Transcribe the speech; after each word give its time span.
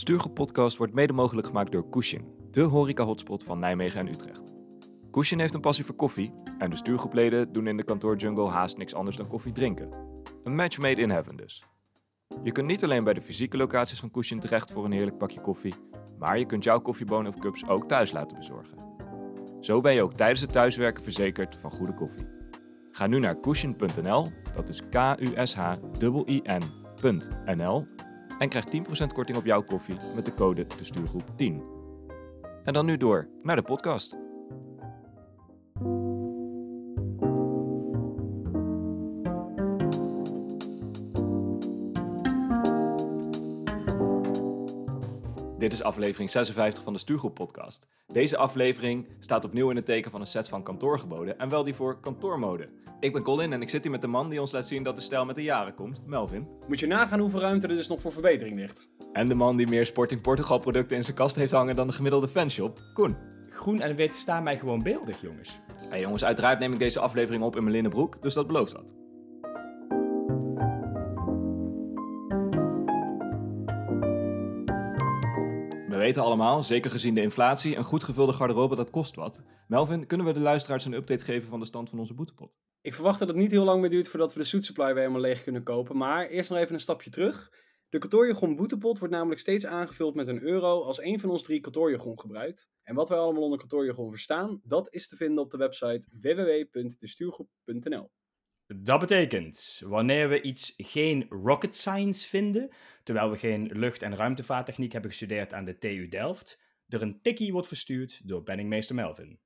Stuurgroep 0.00 0.34
Podcast 0.34 0.76
wordt 0.76 0.94
mede 0.94 1.12
mogelijk 1.12 1.46
gemaakt 1.46 1.72
door 1.72 1.88
Kushin, 1.88 2.24
de 2.50 2.60
horeca-hotspot 2.60 3.44
van 3.44 3.58
Nijmegen 3.58 4.00
en 4.00 4.08
Utrecht. 4.08 4.52
Kushin 5.10 5.38
heeft 5.40 5.54
een 5.54 5.60
passie 5.60 5.84
voor 5.84 5.94
koffie 5.94 6.32
en 6.58 6.70
de 6.70 6.76
stuurgroepleden 6.76 7.52
doen 7.52 7.66
in 7.66 7.76
de 7.76 7.82
kantoorjungle 7.84 8.48
haast 8.48 8.76
niks 8.76 8.94
anders 8.94 9.16
dan 9.16 9.26
koffie 9.26 9.52
drinken. 9.52 9.88
Een 10.44 10.54
match 10.54 10.78
made 10.78 11.00
in 11.00 11.10
heaven 11.10 11.36
dus. 11.36 11.64
Je 12.42 12.52
kunt 12.52 12.66
niet 12.66 12.84
alleen 12.84 13.04
bij 13.04 13.14
de 13.14 13.22
fysieke 13.22 13.56
locaties 13.56 14.00
van 14.00 14.10
Kushin 14.10 14.40
terecht 14.40 14.72
voor 14.72 14.84
een 14.84 14.92
heerlijk 14.92 15.18
pakje 15.18 15.40
koffie, 15.40 15.74
maar 16.18 16.38
je 16.38 16.46
kunt 16.46 16.64
jouw 16.64 16.80
koffiebonen 16.80 17.32
of 17.34 17.38
cups 17.38 17.68
ook 17.68 17.88
thuis 17.88 18.12
laten 18.12 18.36
bezorgen. 18.36 18.78
Zo 19.60 19.80
ben 19.80 19.94
je 19.94 20.02
ook 20.02 20.14
tijdens 20.14 20.40
het 20.40 20.52
thuiswerken 20.52 21.02
verzekerd 21.02 21.56
van 21.56 21.70
goede 21.70 21.94
koffie. 21.94 22.26
Ga 22.90 23.06
nu 23.06 23.18
naar 23.18 23.40
kushin.nl, 23.40 24.26
dat 24.54 24.68
is 24.68 24.82
K-U-S-H-I-N.nl 24.90 25.48
en 28.40 28.48
krijg 28.48 28.64
10% 28.64 29.06
korting 29.14 29.38
op 29.38 29.44
jouw 29.44 29.62
koffie 29.62 29.96
met 30.14 30.24
de 30.24 30.34
code 30.34 30.66
de 30.76 30.84
stuurgroep 30.84 31.30
10. 31.36 31.62
En 32.64 32.72
dan 32.72 32.86
nu 32.86 32.96
door 32.96 33.28
naar 33.42 33.56
de 33.56 33.62
podcast. 33.62 34.16
Dit 45.60 45.72
is 45.72 45.82
aflevering 45.82 46.30
56 46.30 46.82
van 46.82 46.92
de 46.92 46.98
Stuurgroep 46.98 47.34
podcast. 47.34 47.88
Deze 48.06 48.36
aflevering 48.36 49.06
staat 49.18 49.44
opnieuw 49.44 49.70
in 49.70 49.76
het 49.76 49.84
teken 49.84 50.10
van 50.10 50.20
een 50.20 50.26
set 50.26 50.48
van 50.48 50.62
kantoorgeboden 50.62 51.38
en 51.38 51.48
wel 51.48 51.64
die 51.64 51.74
voor 51.74 52.00
kantoormode. 52.00 52.68
Ik 53.00 53.12
ben 53.12 53.22
Colin 53.22 53.52
en 53.52 53.62
ik 53.62 53.68
zit 53.68 53.82
hier 53.82 53.92
met 53.92 54.00
de 54.00 54.06
man 54.06 54.28
die 54.28 54.40
ons 54.40 54.52
laat 54.52 54.66
zien 54.66 54.82
dat 54.82 54.96
de 54.96 55.02
stijl 55.02 55.24
met 55.24 55.36
de 55.36 55.42
jaren 55.42 55.74
komt, 55.74 56.06
Melvin. 56.06 56.48
Moet 56.68 56.80
je 56.80 56.86
nagaan 56.86 57.20
hoeveel 57.20 57.40
ruimte 57.40 57.66
er 57.66 57.76
dus 57.76 57.88
nog 57.88 58.00
voor 58.00 58.12
verbetering 58.12 58.58
ligt. 58.58 58.88
En 59.12 59.28
de 59.28 59.34
man 59.34 59.56
die 59.56 59.66
meer 59.66 59.86
Sporting 59.86 60.20
Portugal 60.20 60.58
producten 60.58 60.96
in 60.96 61.04
zijn 61.04 61.16
kast 61.16 61.36
heeft 61.36 61.52
hangen 61.52 61.76
dan 61.76 61.86
de 61.86 61.92
gemiddelde 61.92 62.28
fanshop, 62.28 62.80
Koen. 62.94 63.16
Groen 63.48 63.80
en 63.80 63.96
wit 63.96 64.14
staan 64.14 64.42
mij 64.42 64.58
gewoon 64.58 64.82
beeldig, 64.82 65.20
jongens. 65.20 65.58
Hey 65.88 66.00
jongens, 66.00 66.24
uiteraard 66.24 66.58
neem 66.58 66.72
ik 66.72 66.78
deze 66.78 67.00
aflevering 67.00 67.42
op 67.42 67.56
in 67.56 67.62
mijn 67.62 67.74
linnen 67.74 67.92
broek, 67.92 68.22
dus 68.22 68.34
dat 68.34 68.46
belooft 68.46 68.72
wat. 68.72 68.99
Weten 76.00 76.22
allemaal, 76.22 76.62
zeker 76.62 76.90
gezien 76.90 77.14
de 77.14 77.22
inflatie, 77.22 77.76
een 77.76 77.84
goed 77.84 78.04
gevulde 78.04 78.32
garderobe 78.32 78.76
dat 78.76 78.90
kost 78.90 79.14
wat. 79.14 79.42
Melvin, 79.68 80.06
kunnen 80.06 80.26
we 80.26 80.32
de 80.32 80.40
luisteraars 80.40 80.84
een 80.84 80.92
update 80.92 81.24
geven 81.24 81.48
van 81.48 81.60
de 81.60 81.66
stand 81.66 81.88
van 81.88 81.98
onze 81.98 82.14
boetepot? 82.14 82.58
Ik 82.80 82.94
verwacht 82.94 83.18
dat 83.18 83.28
het 83.28 83.36
niet 83.36 83.50
heel 83.50 83.64
lang 83.64 83.80
meer 83.80 83.90
duurt 83.90 84.08
voordat 84.08 84.32
we 84.32 84.38
de 84.38 84.44
suit 84.44 84.64
supply 84.64 84.86
weer 84.86 84.96
helemaal 84.96 85.20
leeg 85.20 85.42
kunnen 85.42 85.62
kopen. 85.62 85.96
Maar 85.96 86.26
eerst 86.26 86.50
nog 86.50 86.58
even 86.58 86.74
een 86.74 86.80
stapje 86.80 87.10
terug. 87.10 87.50
De 87.88 87.98
kantoorjargon 87.98 88.56
boetepot 88.56 88.98
wordt 88.98 89.14
namelijk 89.14 89.40
steeds 89.40 89.66
aangevuld 89.66 90.14
met 90.14 90.28
een 90.28 90.42
euro 90.42 90.82
als 90.82 91.00
een 91.00 91.20
van 91.20 91.30
ons 91.30 91.42
drie 91.42 91.60
kantoorjargon 91.60 92.20
gebruikt. 92.20 92.70
En 92.82 92.94
wat 92.94 93.08
wij 93.08 93.18
allemaal 93.18 93.42
onder 93.42 93.58
kantoorjargon 93.58 94.10
verstaan, 94.10 94.60
dat 94.64 94.92
is 94.94 95.08
te 95.08 95.16
vinden 95.16 95.44
op 95.44 95.50
de 95.50 95.56
website 95.56 96.08
www.destuurgroep.nl. 96.20 98.10
Dat 98.76 99.00
betekent, 99.00 99.82
wanneer 99.84 100.28
we 100.28 100.42
iets 100.42 100.74
geen 100.76 101.26
rocket 101.28 101.76
science 101.76 102.28
vinden, 102.28 102.70
terwijl 103.02 103.30
we 103.30 103.36
geen 103.36 103.70
lucht- 103.72 104.02
en 104.02 104.16
ruimtevaarttechniek 104.16 104.92
hebben 104.92 105.10
gestudeerd 105.10 105.52
aan 105.52 105.64
de 105.64 105.78
TU 105.78 106.08
Delft, 106.08 106.58
er 106.88 107.02
een 107.02 107.22
tikkie 107.22 107.52
wordt 107.52 107.68
verstuurd 107.68 108.28
door 108.28 108.42
penningmeester 108.42 108.94
Melvin. 108.94 109.38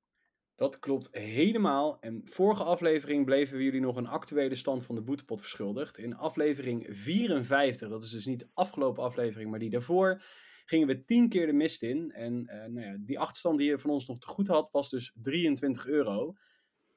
Dat 0.55 0.79
klopt 0.79 1.09
helemaal. 1.11 1.99
En 1.99 2.21
vorige 2.25 2.63
aflevering 2.63 3.25
bleven 3.25 3.57
we 3.57 3.63
jullie 3.63 3.81
nog 3.81 3.95
een 3.95 4.07
actuele 4.07 4.55
stand 4.55 4.85
van 4.85 4.95
de 4.95 5.01
boetepot 5.01 5.41
verschuldigd. 5.41 5.97
In 5.97 6.15
aflevering 6.15 6.87
54, 6.89 7.89
dat 7.89 8.03
is 8.03 8.11
dus 8.11 8.25
niet 8.25 8.39
de 8.39 8.49
afgelopen 8.53 9.03
aflevering, 9.03 9.49
maar 9.49 9.59
die 9.59 9.69
daarvoor, 9.69 10.23
gingen 10.65 10.87
we 10.87 11.05
10 11.05 11.29
keer 11.29 11.45
de 11.45 11.53
mist 11.53 11.83
in. 11.83 12.11
En 12.11 12.45
eh, 12.45 12.69
nou 12.69 12.85
ja, 12.85 12.97
die 12.99 13.19
achterstand 13.19 13.57
die 13.57 13.69
je 13.69 13.77
van 13.77 13.89
ons 13.89 14.07
nog 14.07 14.19
te 14.19 14.27
goed 14.27 14.47
had, 14.47 14.71
was 14.71 14.89
dus 14.89 15.11
23 15.21 15.87
euro. 15.87 16.35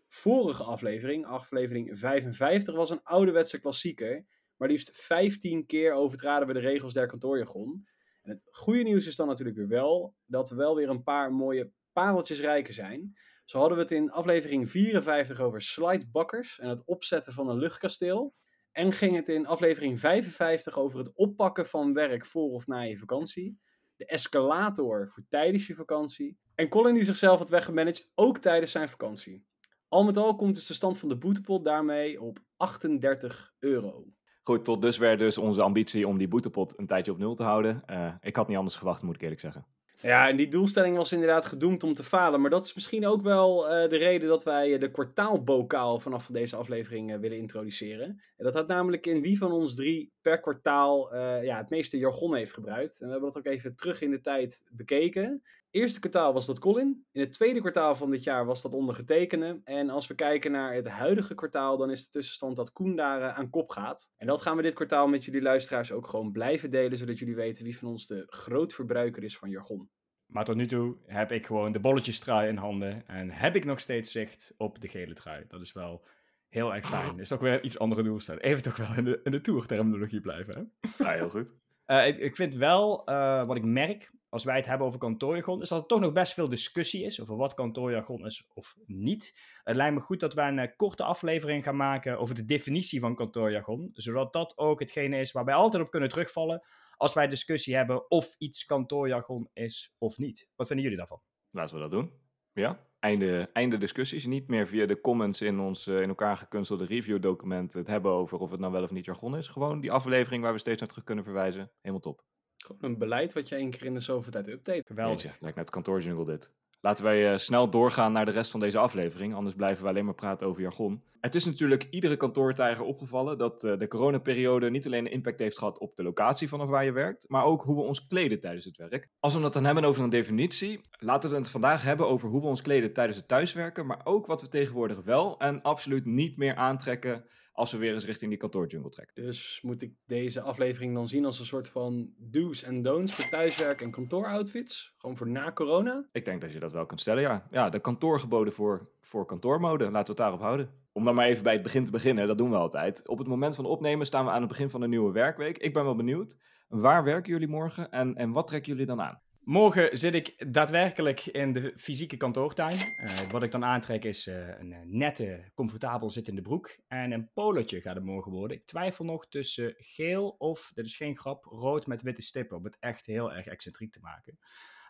Vorige 0.08 0.62
aflevering, 0.62 1.26
aflevering 1.26 1.98
55, 1.98 2.74
was 2.74 2.90
een 2.90 3.02
ouderwetse 3.02 3.60
klassieker. 3.60 4.26
Maar 4.56 4.68
liefst 4.68 4.96
15 4.96 5.66
keer 5.66 5.92
overtraden 5.92 6.48
we 6.48 6.54
de 6.54 6.60
regels 6.60 6.92
der 6.92 7.06
kantoorjargon. 7.06 7.86
En 8.22 8.30
het 8.30 8.48
goede 8.50 8.82
nieuws 8.82 9.06
is 9.06 9.16
dan 9.16 9.26
natuurlijk 9.26 9.56
weer 9.56 9.68
wel 9.68 10.14
dat 10.26 10.50
we 10.50 10.56
wel 10.56 10.74
weer 10.74 10.88
een 10.88 11.02
paar 11.02 11.32
mooie 11.32 11.72
pareltjes 11.92 12.40
rijker 12.40 12.74
zijn. 12.74 13.16
Zo 13.44 13.58
hadden 13.58 13.76
we 13.76 13.82
het 13.82 13.92
in 13.92 14.10
aflevering 14.10 14.70
54 14.70 15.40
over 15.40 15.62
slidebakkers 15.62 16.58
en 16.58 16.68
het 16.68 16.84
opzetten 16.84 17.32
van 17.32 17.48
een 17.48 17.58
luchtkasteel. 17.58 18.34
En 18.72 18.92
ging 18.92 19.16
het 19.16 19.28
in 19.28 19.46
aflevering 19.46 20.00
55 20.00 20.78
over 20.78 20.98
het 20.98 21.12
oppakken 21.14 21.66
van 21.66 21.92
werk 21.92 22.24
voor 22.24 22.50
of 22.50 22.66
na 22.66 22.80
je 22.80 22.96
vakantie. 22.96 23.58
De 23.96 24.06
escalator 24.06 25.08
voor 25.08 25.24
tijdens 25.28 25.66
je 25.66 25.74
vakantie. 25.74 26.38
En 26.54 26.68
Colin 26.68 26.94
die 26.94 27.04
zichzelf 27.04 27.38
had 27.38 27.48
weggemanaged 27.48 28.10
ook 28.14 28.38
tijdens 28.38 28.72
zijn 28.72 28.88
vakantie. 28.88 29.46
Al 29.88 30.04
met 30.04 30.16
al 30.16 30.36
komt 30.36 30.54
dus 30.54 30.66
de 30.66 30.74
stand 30.74 30.98
van 30.98 31.08
de 31.08 31.16
boetepot 31.16 31.64
daarmee 31.64 32.22
op 32.22 32.38
38 32.56 33.54
euro. 33.58 34.04
Goed, 34.42 34.64
tot 34.64 34.82
dusver 34.82 35.18
dus 35.18 35.38
onze 35.38 35.62
ambitie 35.62 36.06
om 36.06 36.18
die 36.18 36.28
boetepot 36.28 36.78
een 36.78 36.86
tijdje 36.86 37.12
op 37.12 37.18
nul 37.18 37.34
te 37.34 37.42
houden. 37.42 37.82
Uh, 37.90 38.14
ik 38.20 38.36
had 38.36 38.48
niet 38.48 38.56
anders 38.56 38.76
verwacht, 38.76 39.02
moet 39.02 39.14
ik 39.14 39.22
eerlijk 39.22 39.40
zeggen. 39.40 39.66
Ja, 40.00 40.28
en 40.28 40.36
die 40.36 40.48
doelstelling 40.48 40.96
was 40.96 41.12
inderdaad 41.12 41.46
gedoemd 41.46 41.82
om 41.82 41.94
te 41.94 42.02
falen. 42.02 42.40
Maar 42.40 42.50
dat 42.50 42.64
is 42.64 42.74
misschien 42.74 43.06
ook 43.06 43.22
wel 43.22 43.64
uh, 43.64 43.90
de 43.90 43.96
reden 43.96 44.28
dat 44.28 44.44
wij 44.44 44.78
de 44.78 44.90
kwartaalbokaal 44.90 46.00
vanaf 46.00 46.26
deze 46.26 46.56
aflevering 46.56 47.12
uh, 47.12 47.18
willen 47.18 47.38
introduceren. 47.38 48.06
En 48.36 48.44
dat 48.44 48.54
houdt 48.54 48.68
namelijk 48.68 49.06
in 49.06 49.22
wie 49.22 49.38
van 49.38 49.52
ons 49.52 49.74
drie 49.74 50.12
per 50.22 50.40
kwartaal 50.40 51.16
ja, 51.42 51.56
het 51.56 51.70
meeste 51.70 51.98
jargon 51.98 52.34
heeft 52.34 52.52
gebruikt. 52.52 53.00
En 53.00 53.06
we 53.06 53.12
hebben 53.12 53.30
dat 53.32 53.38
ook 53.38 53.52
even 53.52 53.76
terug 53.76 54.00
in 54.00 54.10
de 54.10 54.20
tijd 54.20 54.66
bekeken. 54.70 55.42
Eerste 55.70 56.00
kwartaal 56.00 56.32
was 56.32 56.46
dat 56.46 56.58
Colin. 56.58 57.06
In 57.12 57.20
het 57.20 57.32
tweede 57.32 57.60
kwartaal 57.60 57.94
van 57.94 58.10
dit 58.10 58.24
jaar 58.24 58.46
was 58.46 58.62
dat 58.62 58.74
ondergetekende. 58.74 59.60
En 59.64 59.90
als 59.90 60.06
we 60.06 60.14
kijken 60.14 60.50
naar 60.50 60.74
het 60.74 60.86
huidige 60.86 61.34
kwartaal, 61.34 61.76
dan 61.76 61.90
is 61.90 62.04
de 62.04 62.10
tussenstand 62.10 62.56
dat 62.56 62.72
Koen 62.72 62.96
daar 62.96 63.32
aan 63.32 63.50
kop 63.50 63.70
gaat. 63.70 64.12
En 64.16 64.26
dat 64.26 64.42
gaan 64.42 64.56
we 64.56 64.62
dit 64.62 64.74
kwartaal 64.74 65.08
met 65.08 65.24
jullie 65.24 65.42
luisteraars 65.42 65.92
ook 65.92 66.06
gewoon 66.06 66.32
blijven 66.32 66.70
delen, 66.70 66.98
zodat 66.98 67.18
jullie 67.18 67.34
weten 67.34 67.64
wie 67.64 67.78
van 67.78 67.88
ons 67.88 68.06
de 68.06 68.24
grootverbruiker 68.26 69.22
is 69.22 69.38
van 69.38 69.50
jargon. 69.50 69.90
Maar 70.26 70.44
tot 70.44 70.56
nu 70.56 70.66
toe 70.66 70.96
heb 71.06 71.32
ik 71.32 71.46
gewoon 71.46 71.72
de 71.72 71.80
bolletjestrui 71.80 72.48
in 72.48 72.56
handen 72.56 73.06
en 73.06 73.30
heb 73.30 73.56
ik 73.56 73.64
nog 73.64 73.80
steeds 73.80 74.12
zicht 74.12 74.54
op 74.56 74.80
de 74.80 74.88
gele 74.88 75.14
trui. 75.14 75.44
Dat 75.48 75.60
is 75.60 75.72
wel 75.72 76.04
heel 76.48 76.74
erg 76.74 76.88
fijn. 76.88 77.18
Is 77.18 77.32
ook 77.32 77.40
weer 77.40 77.64
iets 77.64 77.78
andere 77.78 78.02
doelstelling. 78.02 78.44
Even 78.44 78.62
toch 78.62 78.76
wel 78.76 78.94
in 78.96 79.04
de, 79.04 79.20
in 79.22 79.30
de 79.30 79.40
tour-terminologie 79.40 80.20
blijven. 80.20 80.54
Hè? 80.54 80.94
Ja, 81.04 81.12
heel 81.12 81.30
goed. 81.30 81.54
Uh, 81.86 82.06
ik, 82.06 82.18
ik, 82.18 82.36
vind 82.36 82.54
wel, 82.54 83.10
uh, 83.10 83.46
wat 83.46 83.56
ik 83.56 83.64
merk, 83.64 84.10
als 84.28 84.44
wij 84.44 84.56
het 84.56 84.66
hebben 84.66 84.86
over 84.86 84.98
kantoorjargon, 84.98 85.60
is 85.60 85.68
dat 85.68 85.80
er 85.80 85.86
toch 85.86 86.00
nog 86.00 86.12
best 86.12 86.32
veel 86.32 86.48
discussie 86.48 87.04
is 87.04 87.20
over 87.20 87.36
wat 87.36 87.54
kantoorjargon 87.54 88.26
is 88.26 88.46
of 88.54 88.76
niet. 88.86 89.38
Het 89.64 89.76
lijkt 89.76 89.94
me 89.94 90.00
goed 90.00 90.20
dat 90.20 90.34
wij 90.34 90.48
een 90.48 90.58
uh, 90.58 90.66
korte 90.76 91.02
aflevering 91.02 91.64
gaan 91.64 91.76
maken 91.76 92.18
over 92.18 92.34
de 92.34 92.44
definitie 92.44 93.00
van 93.00 93.14
kantoorjargon, 93.14 93.90
zodat 93.92 94.32
dat 94.32 94.58
ook 94.58 94.80
hetgene 94.80 95.20
is 95.20 95.32
waar 95.32 95.44
wij 95.44 95.54
altijd 95.54 95.82
op 95.82 95.90
kunnen 95.90 96.08
terugvallen 96.08 96.62
als 96.96 97.14
wij 97.14 97.28
discussie 97.28 97.76
hebben 97.76 98.10
of 98.10 98.34
iets 98.38 98.64
kantoorjargon 98.64 99.50
is 99.52 99.94
of 99.98 100.18
niet. 100.18 100.48
Wat 100.56 100.66
vinden 100.66 100.84
jullie 100.84 100.98
daarvan? 100.98 101.20
Laten 101.50 101.74
we 101.74 101.80
dat 101.80 101.90
doen. 101.90 102.12
Ja, 102.52 102.86
einde, 102.98 103.50
einde 103.52 103.78
discussies. 103.78 104.26
Niet 104.26 104.48
meer 104.48 104.66
via 104.66 104.86
de 104.86 105.00
comments 105.00 105.40
in 105.40 105.60
ons 105.60 105.86
uh, 105.86 106.00
in 106.00 106.08
elkaar 106.08 106.36
gekunstelde 106.36 106.84
review-document 106.84 107.72
het 107.72 107.86
hebben 107.86 108.10
over 108.10 108.38
of 108.38 108.50
het 108.50 108.60
nou 108.60 108.72
wel 108.72 108.82
of 108.82 108.90
niet 108.90 109.04
jargon 109.04 109.36
is. 109.36 109.48
Gewoon 109.48 109.80
die 109.80 109.92
aflevering 109.92 110.42
waar 110.42 110.52
we 110.52 110.58
steeds 110.58 110.80
naar 110.80 110.88
terug 110.88 111.04
kunnen 111.04 111.24
verwijzen. 111.24 111.70
Helemaal 111.80 112.00
top. 112.00 112.24
Gewoon 112.58 112.82
een 112.92 112.98
beleid 112.98 113.32
wat 113.32 113.48
je 113.48 113.54
één 113.54 113.70
keer 113.70 113.84
in 113.84 113.94
de 113.94 114.00
zoveel 114.00 114.32
tijd 114.32 114.48
update. 114.48 114.82
Geweldig. 114.86 115.40
Lijkt 115.40 115.56
net 115.56 115.70
kantoorjungle 115.70 116.24
dit. 116.24 116.52
Laten 116.80 117.04
wij 117.04 117.30
uh, 117.30 117.36
snel 117.36 117.70
doorgaan 117.70 118.12
naar 118.12 118.26
de 118.26 118.32
rest 118.32 118.50
van 118.50 118.60
deze 118.60 118.78
aflevering, 118.78 119.34
anders 119.34 119.54
blijven 119.54 119.82
we 119.82 119.88
alleen 119.88 120.04
maar 120.04 120.14
praten 120.14 120.46
over 120.46 120.62
jargon. 120.62 121.02
Het 121.20 121.34
is 121.34 121.44
natuurlijk 121.44 121.86
iedere 121.90 122.16
kantoortijger 122.16 122.84
opgevallen 122.84 123.38
dat 123.38 123.64
uh, 123.64 123.78
de 123.78 123.88
coronaperiode 123.88 124.70
niet 124.70 124.86
alleen 124.86 125.06
een 125.06 125.12
impact 125.12 125.38
heeft 125.38 125.58
gehad 125.58 125.78
op 125.78 125.96
de 125.96 126.02
locatie 126.02 126.48
vanaf 126.48 126.68
waar 126.68 126.84
je 126.84 126.92
werkt, 126.92 127.28
maar 127.28 127.44
ook 127.44 127.62
hoe 127.62 127.76
we 127.76 127.82
ons 127.82 128.06
kleden 128.06 128.40
tijdens 128.40 128.64
het 128.64 128.76
werk. 128.76 129.08
Als 129.20 129.34
we 129.34 129.42
het 129.42 129.52
dan 129.52 129.64
hebben 129.64 129.84
over 129.84 130.02
een 130.02 130.10
definitie, 130.10 130.80
laten 130.98 131.30
we 131.30 131.36
het 131.36 131.50
vandaag 131.50 131.82
hebben 131.82 132.08
over 132.08 132.28
hoe 132.28 132.40
we 132.40 132.46
ons 132.46 132.62
kleden 132.62 132.92
tijdens 132.92 133.16
het 133.16 133.28
thuiswerken, 133.28 133.86
maar 133.86 134.00
ook 134.04 134.26
wat 134.26 134.40
we 134.40 134.48
tegenwoordig 134.48 135.02
wel 135.04 135.38
en 135.38 135.62
absoluut 135.62 136.04
niet 136.04 136.36
meer 136.36 136.54
aantrekken 136.54 137.24
als 137.58 137.72
we 137.72 137.78
weer 137.78 137.94
eens 137.94 138.06
richting 138.06 138.30
die 138.30 138.38
kantoorjungle 138.38 138.90
trekken. 138.90 139.24
Dus 139.24 139.60
moet 139.62 139.82
ik 139.82 139.92
deze 140.06 140.40
aflevering 140.40 140.94
dan 140.94 141.08
zien 141.08 141.24
als 141.24 141.38
een 141.38 141.46
soort 141.46 141.68
van 141.68 142.12
do's 142.16 142.62
en 142.62 142.82
don'ts 142.82 143.14
voor 143.14 143.30
thuiswerk 143.30 143.80
en 143.80 143.90
kantooroutfits? 143.90 144.94
Gewoon 144.96 145.16
voor 145.16 145.28
na 145.28 145.52
corona? 145.52 146.08
Ik 146.12 146.24
denk 146.24 146.40
dat 146.40 146.52
je 146.52 146.58
dat 146.58 146.72
wel 146.72 146.86
kunt 146.86 147.00
stellen, 147.00 147.22
ja. 147.22 147.46
Ja, 147.48 147.68
de 147.68 147.80
kantoorgeboden 147.80 148.52
voor, 148.52 148.90
voor 149.00 149.26
kantoormode, 149.26 149.84
laten 149.84 150.00
we 150.00 150.08
het 150.08 150.16
daarop 150.16 150.40
houden. 150.40 150.70
Om 150.92 151.04
dan 151.04 151.14
maar 151.14 151.26
even 151.26 151.42
bij 151.42 151.52
het 151.52 151.62
begin 151.62 151.84
te 151.84 151.90
beginnen, 151.90 152.26
dat 152.26 152.38
doen 152.38 152.50
we 152.50 152.56
altijd. 152.56 153.08
Op 153.08 153.18
het 153.18 153.26
moment 153.26 153.54
van 153.54 153.64
opnemen 153.64 154.06
staan 154.06 154.24
we 154.24 154.30
aan 154.30 154.40
het 154.40 154.48
begin 154.48 154.70
van 154.70 154.82
een 154.82 154.90
nieuwe 154.90 155.12
werkweek. 155.12 155.58
Ik 155.58 155.72
ben 155.72 155.84
wel 155.84 155.96
benieuwd, 155.96 156.36
waar 156.68 157.04
werken 157.04 157.32
jullie 157.32 157.48
morgen 157.48 157.90
en, 157.90 158.14
en 158.14 158.32
wat 158.32 158.46
trekken 158.46 158.72
jullie 158.72 158.86
dan 158.86 159.00
aan? 159.00 159.20
Morgen 159.48 159.98
zit 159.98 160.14
ik 160.14 160.52
daadwerkelijk 160.52 161.26
in 161.26 161.52
de 161.52 161.72
fysieke 161.76 162.16
kantoortuin. 162.16 162.76
Uh, 162.76 163.30
wat 163.30 163.42
ik 163.42 163.50
dan 163.50 163.64
aantrek 163.64 164.04
is 164.04 164.26
uh, 164.26 164.58
een 164.58 164.74
nette, 164.84 165.50
comfortabel 165.54 166.10
zittende 166.10 166.42
broek. 166.42 166.78
En 166.88 167.12
een 167.12 167.30
polootje 167.32 167.80
gaat 167.80 167.94
het 167.94 168.04
morgen 168.04 168.32
worden. 168.32 168.56
Ik 168.56 168.66
twijfel 168.66 169.04
nog 169.04 169.28
tussen 169.28 169.74
geel 169.78 170.28
of, 170.38 170.70
dit 170.74 170.86
is 170.86 170.96
geen 170.96 171.16
grap, 171.16 171.44
rood 171.44 171.86
met 171.86 172.02
witte 172.02 172.22
stippen. 172.22 172.56
Om 172.56 172.64
het 172.64 172.76
echt 172.80 173.06
heel 173.06 173.32
erg 173.32 173.46
excentriek 173.46 173.92
te 173.92 174.00
maken. 174.00 174.38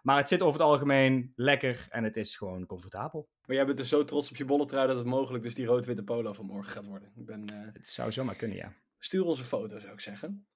Maar 0.02 0.16
het 0.16 0.28
zit 0.28 0.42
over 0.42 0.60
het 0.60 0.68
algemeen 0.68 1.32
lekker 1.34 1.86
en 1.90 2.04
het 2.04 2.16
is 2.16 2.36
gewoon 2.36 2.66
comfortabel. 2.66 3.28
Maar 3.46 3.56
jij 3.56 3.64
bent 3.66 3.78
dus 3.78 3.88
zo 3.88 4.04
trots 4.04 4.30
op 4.30 4.36
je 4.36 4.44
bolletrui 4.44 4.86
dat 4.86 4.96
het 4.96 5.06
mogelijk 5.06 5.42
dus 5.42 5.54
die 5.54 5.66
rood-witte 5.66 6.04
polo 6.04 6.32
van 6.32 6.46
morgen 6.46 6.72
gaat 6.72 6.86
worden. 6.86 7.12
Ik 7.16 7.26
ben, 7.26 7.52
uh... 7.52 7.68
Het 7.72 7.88
zou 7.88 8.12
zomaar 8.12 8.36
kunnen, 8.36 8.56
ja. 8.56 8.74
Stuur 8.98 9.24
ons 9.24 9.38
een 9.38 9.44
foto, 9.44 9.78
zou 9.78 9.92
ik 9.92 10.00
zeggen. 10.00 10.46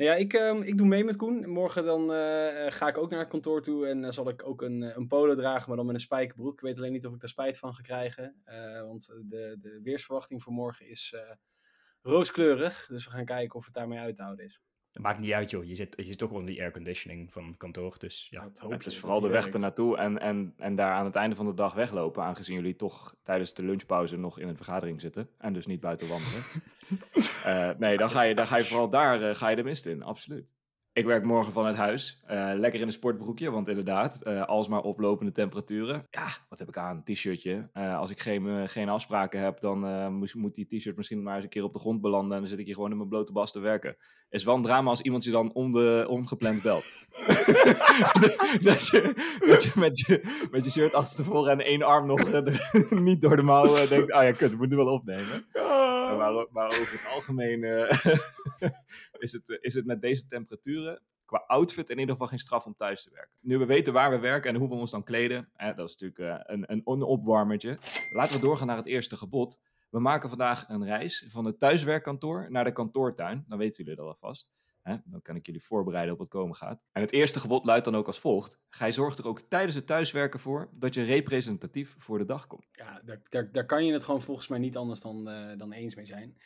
Nou 0.00 0.12
ja, 0.12 0.18
ik, 0.18 0.32
uh, 0.32 0.62
ik 0.62 0.76
doe 0.76 0.86
mee 0.86 1.04
met 1.04 1.16
Koen. 1.16 1.50
Morgen 1.50 1.84
dan 1.84 2.02
uh, 2.02 2.66
ga 2.68 2.88
ik 2.88 2.98
ook 2.98 3.10
naar 3.10 3.18
het 3.18 3.28
kantoor 3.28 3.62
toe 3.62 3.86
en 3.86 4.02
uh, 4.02 4.10
zal 4.10 4.28
ik 4.28 4.46
ook 4.46 4.62
een, 4.62 4.82
een 4.96 5.06
polo 5.06 5.34
dragen, 5.34 5.68
maar 5.68 5.76
dan 5.76 5.86
met 5.86 5.94
een 5.94 6.00
spijkerbroek. 6.00 6.52
Ik 6.52 6.60
weet 6.60 6.76
alleen 6.76 6.92
niet 6.92 7.06
of 7.06 7.14
ik 7.14 7.20
daar 7.20 7.28
spijt 7.28 7.58
van 7.58 7.74
ga 7.74 7.82
krijgen, 7.82 8.42
want 8.86 9.06
de, 9.06 9.56
de 9.60 9.80
weersverwachting 9.82 10.42
voor 10.42 10.52
morgen 10.52 10.88
is 10.88 11.14
rooskleurig. 12.02 12.86
Dus 12.86 13.04
we 13.04 13.10
gaan 13.10 13.24
kijken 13.24 13.58
of 13.58 13.64
het 13.64 13.74
daarmee 13.74 13.98
uit 13.98 14.16
te 14.16 14.22
houden 14.22 14.44
is. 14.44 14.60
Dat 14.92 15.02
maakt 15.02 15.18
niet 15.18 15.32
uit, 15.32 15.50
joh. 15.50 15.64
Je 15.64 15.74
zit, 15.74 15.92
je 15.96 16.04
zit 16.04 16.18
toch 16.18 16.30
onder 16.30 16.46
die 16.46 16.60
airconditioning 16.60 17.32
van 17.32 17.54
kantoor. 17.56 17.94
Dus 17.98 18.28
ja, 18.30 18.42
dat 18.42 18.58
hoop 18.58 18.72
het 18.72 18.86
is 18.86 18.98
vooral 18.98 19.20
de 19.20 19.28
weg 19.28 19.48
ernaartoe 19.48 19.96
en, 19.96 20.18
en, 20.18 20.54
en 20.56 20.74
daar 20.74 20.92
aan 20.92 21.04
het 21.04 21.14
einde 21.14 21.36
van 21.36 21.46
de 21.46 21.54
dag 21.54 21.74
weglopen. 21.74 22.22
Aangezien 22.22 22.56
jullie 22.56 22.76
toch 22.76 23.14
tijdens 23.22 23.54
de 23.54 23.62
lunchpauze 23.62 24.16
nog 24.16 24.38
in 24.38 24.48
een 24.48 24.56
vergadering 24.56 25.00
zitten. 25.00 25.28
En 25.38 25.52
dus 25.52 25.66
niet 25.66 25.80
buiten 25.80 26.08
wandelen. 26.08 26.42
uh, 27.46 27.70
nee, 27.88 27.96
dan 27.96 28.10
ga, 28.10 28.22
je, 28.22 28.34
dan 28.34 28.46
ga 28.46 28.56
je 28.56 28.64
vooral 28.64 28.90
daar 28.90 29.22
uh, 29.22 29.34
ga 29.34 29.48
je 29.48 29.56
de 29.56 29.62
mist 29.62 29.86
in, 29.86 30.02
absoluut. 30.02 30.54
Ik 30.92 31.04
werk 31.04 31.24
morgen 31.24 31.52
vanuit 31.52 31.76
huis. 31.76 32.22
Uh, 32.30 32.50
lekker 32.54 32.80
in 32.80 32.86
een 32.86 32.92
sportbroekje, 32.92 33.50
want 33.50 33.68
inderdaad, 33.68 34.20
uh, 34.26 34.46
alsmaar 34.46 34.80
oplopende 34.80 35.32
temperaturen. 35.32 36.06
Ja, 36.10 36.28
wat 36.48 36.58
heb 36.58 36.68
ik 36.68 36.76
aan? 36.76 37.02
T-shirtje. 37.04 37.70
Uh, 37.74 37.98
als 37.98 38.10
ik 38.10 38.20
geen, 38.20 38.68
geen 38.68 38.88
afspraken 38.88 39.40
heb, 39.40 39.60
dan 39.60 40.12
moet, 40.12 40.34
moet 40.34 40.54
die 40.54 40.66
t-shirt 40.66 40.96
misschien 40.96 41.22
maar 41.22 41.34
eens 41.34 41.44
een 41.44 41.50
keer 41.50 41.64
op 41.64 41.72
de 41.72 41.78
grond 41.78 42.00
belanden. 42.00 42.32
En 42.32 42.38
dan 42.38 42.48
zit 42.48 42.58
ik 42.58 42.64
hier 42.64 42.74
gewoon 42.74 42.90
in 42.90 42.96
mijn 42.96 43.08
blote 43.08 43.32
bas 43.32 43.52
te 43.52 43.60
werken. 43.60 43.96
Is 44.30 44.44
wel 44.44 44.54
een 44.54 44.62
drama 44.62 44.90
als 44.90 45.00
iemand 45.00 45.24
je 45.24 45.30
dan 45.30 45.52
onbe, 45.52 46.06
ongepland 46.08 46.62
belt. 46.62 46.84
dat, 48.68 48.86
je, 48.86 49.14
dat 49.46 49.64
je, 49.64 49.72
met 49.74 50.00
je 50.00 50.46
met 50.50 50.64
je 50.64 50.70
shirt 50.70 50.94
achterstevoren 50.94 51.52
en 51.52 51.60
één 51.60 51.82
arm 51.82 52.06
nog 52.06 52.50
niet 52.90 53.20
door 53.20 53.36
de 53.36 53.42
mouwen 53.42 53.88
denkt: 53.88 54.12
ah 54.12 54.18
oh 54.18 54.24
ja, 54.24 54.32
kut, 54.32 54.52
ik 54.52 54.58
moet 54.58 54.68
nu 54.68 54.76
wel 54.76 54.92
opnemen. 54.92 55.46
Maar, 56.50 56.66
over 56.66 56.92
het 56.92 57.12
algemeen 57.14 57.64
is, 59.24 59.32
het, 59.32 59.58
is 59.60 59.74
het 59.74 59.86
met 59.86 60.00
deze 60.00 60.26
temperaturen 60.26 61.02
qua 61.30 61.44
outfit 61.46 61.90
in 61.90 61.98
ieder 61.98 62.12
geval 62.12 62.28
geen 62.28 62.38
straf 62.38 62.66
om 62.66 62.74
thuis 62.76 63.02
te 63.02 63.10
werken. 63.10 63.36
Nu 63.40 63.58
we 63.58 63.64
weten 63.64 63.92
waar 63.92 64.10
we 64.10 64.18
werken 64.18 64.50
en 64.50 64.60
hoe 64.60 64.68
we 64.68 64.74
ons 64.74 64.90
dan 64.90 65.04
kleden, 65.04 65.50
hè, 65.52 65.74
dat 65.74 65.88
is 65.88 65.96
natuurlijk 65.96 66.48
uh, 66.48 66.56
een, 66.56 66.82
een 66.84 67.02
opwarmertje. 67.02 67.78
Laten 68.14 68.34
we 68.34 68.40
doorgaan 68.40 68.66
naar 68.66 68.76
het 68.76 68.86
eerste 68.86 69.16
gebod. 69.16 69.60
We 69.90 70.00
maken 70.00 70.28
vandaag 70.28 70.68
een 70.68 70.84
reis 70.84 71.26
van 71.28 71.44
het 71.44 71.58
thuiswerkkantoor 71.58 72.46
naar 72.50 72.64
de 72.64 72.72
kantoortuin. 72.72 73.44
Dan 73.48 73.58
weten 73.58 73.84
jullie 73.84 73.98
dat 73.98 74.08
alvast. 74.08 74.50
Hè? 74.82 74.96
Dan 75.04 75.22
kan 75.22 75.36
ik 75.36 75.46
jullie 75.46 75.62
voorbereiden 75.62 76.12
op 76.12 76.18
wat 76.18 76.28
komen 76.28 76.56
gaat. 76.56 76.82
En 76.92 77.00
het 77.00 77.12
eerste 77.12 77.40
gebod 77.40 77.64
luidt 77.64 77.84
dan 77.84 77.96
ook 77.96 78.06
als 78.06 78.18
volgt. 78.18 78.60
Gij 78.68 78.92
zorgt 78.92 79.18
er 79.18 79.26
ook 79.26 79.40
tijdens 79.40 79.74
het 79.74 79.86
thuiswerken 79.86 80.40
voor 80.40 80.70
dat 80.72 80.94
je 80.94 81.02
representatief 81.02 81.94
voor 81.98 82.18
de 82.18 82.24
dag 82.24 82.46
komt. 82.46 82.68
Ja, 82.72 83.00
daar, 83.04 83.20
daar, 83.28 83.52
daar 83.52 83.66
kan 83.66 83.86
je 83.86 83.92
het 83.92 84.04
gewoon 84.04 84.22
volgens 84.22 84.48
mij 84.48 84.58
niet 84.58 84.76
anders 84.76 85.00
dan, 85.00 85.28
uh, 85.28 85.58
dan 85.58 85.72
eens 85.72 85.94
mee 85.94 86.06
zijn. 86.06 86.36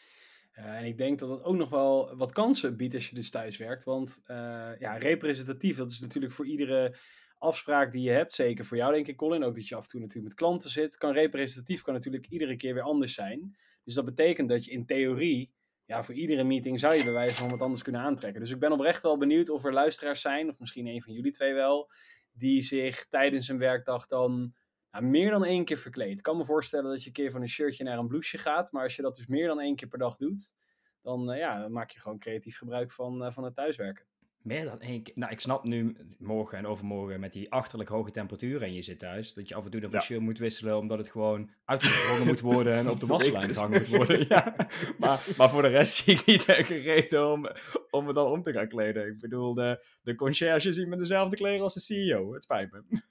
Uh, 0.58 0.78
en 0.78 0.84
ik 0.84 0.98
denk 0.98 1.18
dat 1.18 1.30
het 1.30 1.42
ook 1.42 1.56
nog 1.56 1.70
wel 1.70 2.16
wat 2.16 2.32
kansen 2.32 2.76
biedt 2.76 2.94
als 2.94 3.08
je 3.08 3.14
dus 3.14 3.30
thuis 3.30 3.56
werkt. 3.56 3.84
Want 3.84 4.20
uh, 4.26 4.36
ja, 4.78 4.96
representatief, 4.96 5.76
dat 5.76 5.90
is 5.90 6.00
natuurlijk 6.00 6.32
voor 6.32 6.46
iedere 6.46 6.96
afspraak 7.38 7.92
die 7.92 8.02
je 8.02 8.10
hebt, 8.10 8.34
zeker 8.34 8.64
voor 8.64 8.76
jou 8.76 8.92
denk 8.92 9.06
ik 9.06 9.16
Colin, 9.16 9.44
ook 9.44 9.54
dat 9.54 9.68
je 9.68 9.74
af 9.74 9.82
en 9.82 9.88
toe 9.88 10.00
natuurlijk 10.00 10.28
met 10.28 10.38
klanten 10.38 10.70
zit, 10.70 10.96
kan 10.96 11.12
representatief 11.12 11.82
kan 11.82 11.94
natuurlijk 11.94 12.26
iedere 12.26 12.56
keer 12.56 12.74
weer 12.74 12.82
anders 12.82 13.14
zijn. 13.14 13.56
Dus 13.84 13.94
dat 13.94 14.04
betekent 14.04 14.48
dat 14.48 14.64
je 14.64 14.70
in 14.70 14.86
theorie, 14.86 15.52
ja, 15.86 16.02
voor 16.02 16.14
iedere 16.14 16.44
meeting 16.44 16.80
zou 16.80 16.94
je 16.94 17.04
bij 17.04 17.12
wijze 17.12 17.36
van 17.36 17.50
wat 17.50 17.60
anders 17.60 17.82
kunnen 17.82 18.00
aantrekken. 18.00 18.40
Dus 18.40 18.50
ik 18.50 18.58
ben 18.58 18.72
oprecht 18.72 19.02
wel 19.02 19.18
benieuwd 19.18 19.48
of 19.48 19.64
er 19.64 19.72
luisteraars 19.72 20.20
zijn, 20.20 20.48
of 20.48 20.58
misschien 20.58 20.86
een 20.86 21.02
van 21.02 21.12
jullie 21.12 21.32
twee 21.32 21.54
wel, 21.54 21.90
die 22.32 22.62
zich 22.62 23.06
tijdens 23.08 23.48
een 23.48 23.58
werkdag 23.58 24.06
dan 24.06 24.54
meer 25.00 25.30
dan 25.30 25.44
één 25.44 25.64
keer 25.64 25.78
verkleed. 25.78 26.18
Ik 26.18 26.22
kan 26.22 26.36
me 26.36 26.44
voorstellen 26.44 26.90
dat 26.90 27.00
je 27.00 27.06
een 27.06 27.12
keer 27.12 27.30
van 27.30 27.40
een 27.40 27.48
shirtje 27.48 27.84
naar 27.84 27.98
een 27.98 28.08
blouseje 28.08 28.42
gaat, 28.42 28.72
maar 28.72 28.82
als 28.82 28.96
je 28.96 29.02
dat 29.02 29.16
dus 29.16 29.26
meer 29.26 29.46
dan 29.46 29.60
één 29.60 29.76
keer 29.76 29.88
per 29.88 29.98
dag 29.98 30.16
doet, 30.16 30.54
dan, 31.02 31.30
uh, 31.30 31.38
ja, 31.38 31.60
dan 31.60 31.72
maak 31.72 31.90
je 31.90 32.00
gewoon 32.00 32.18
creatief 32.18 32.58
gebruik 32.58 32.92
van, 32.92 33.24
uh, 33.24 33.30
van 33.30 33.44
het 33.44 33.54
thuiswerken. 33.54 34.06
Meer 34.44 34.64
dan 34.64 34.80
één 34.80 35.02
keer. 35.02 35.14
Nou, 35.16 35.32
ik 35.32 35.40
snap 35.40 35.64
nu 35.64 35.96
morgen 36.18 36.58
en 36.58 36.66
overmorgen 36.66 37.20
met 37.20 37.32
die 37.32 37.52
achterlijk 37.52 37.90
hoge 37.90 38.10
temperaturen 38.10 38.66
en 38.66 38.74
je 38.74 38.82
zit 38.82 38.98
thuis, 38.98 39.34
dat 39.34 39.48
je 39.48 39.54
af 39.54 39.64
en 39.64 39.70
toe 39.70 39.80
dan 39.80 39.90
van 39.90 39.98
ja. 39.98 40.04
shirt 40.04 40.20
moet 40.20 40.38
wisselen 40.38 40.78
omdat 40.78 40.98
het 40.98 41.08
gewoon 41.08 41.50
uitgevroren 41.64 42.26
moet 42.26 42.40
worden 42.40 42.74
en 42.74 42.90
op 42.90 43.00
de 43.00 43.06
waslijn 43.16 43.54
gehangen 43.54 43.78
moet 43.78 43.88
worden. 43.88 44.26
Ja. 44.28 44.54
Maar, 44.98 45.26
maar 45.36 45.50
voor 45.50 45.62
de 45.62 45.68
rest 45.68 45.94
zie 46.04 46.14
ik 46.14 46.26
niet 46.26 46.44
reden 46.44 47.32
om, 47.32 47.48
om 47.90 48.04
me 48.04 48.12
dan 48.12 48.26
om 48.26 48.42
te 48.42 48.52
gaan 48.52 48.68
kleden. 48.68 49.06
Ik 49.06 49.18
bedoel, 49.18 49.54
de, 49.54 49.84
de 50.02 50.14
conciërge 50.14 50.72
ziet 50.72 50.88
met 50.88 50.98
dezelfde 50.98 51.36
kleren 51.36 51.62
als 51.62 51.74
de 51.74 51.80
CEO. 51.80 52.32
Het 52.32 52.42
spijt 52.42 52.72
me. 52.72 53.02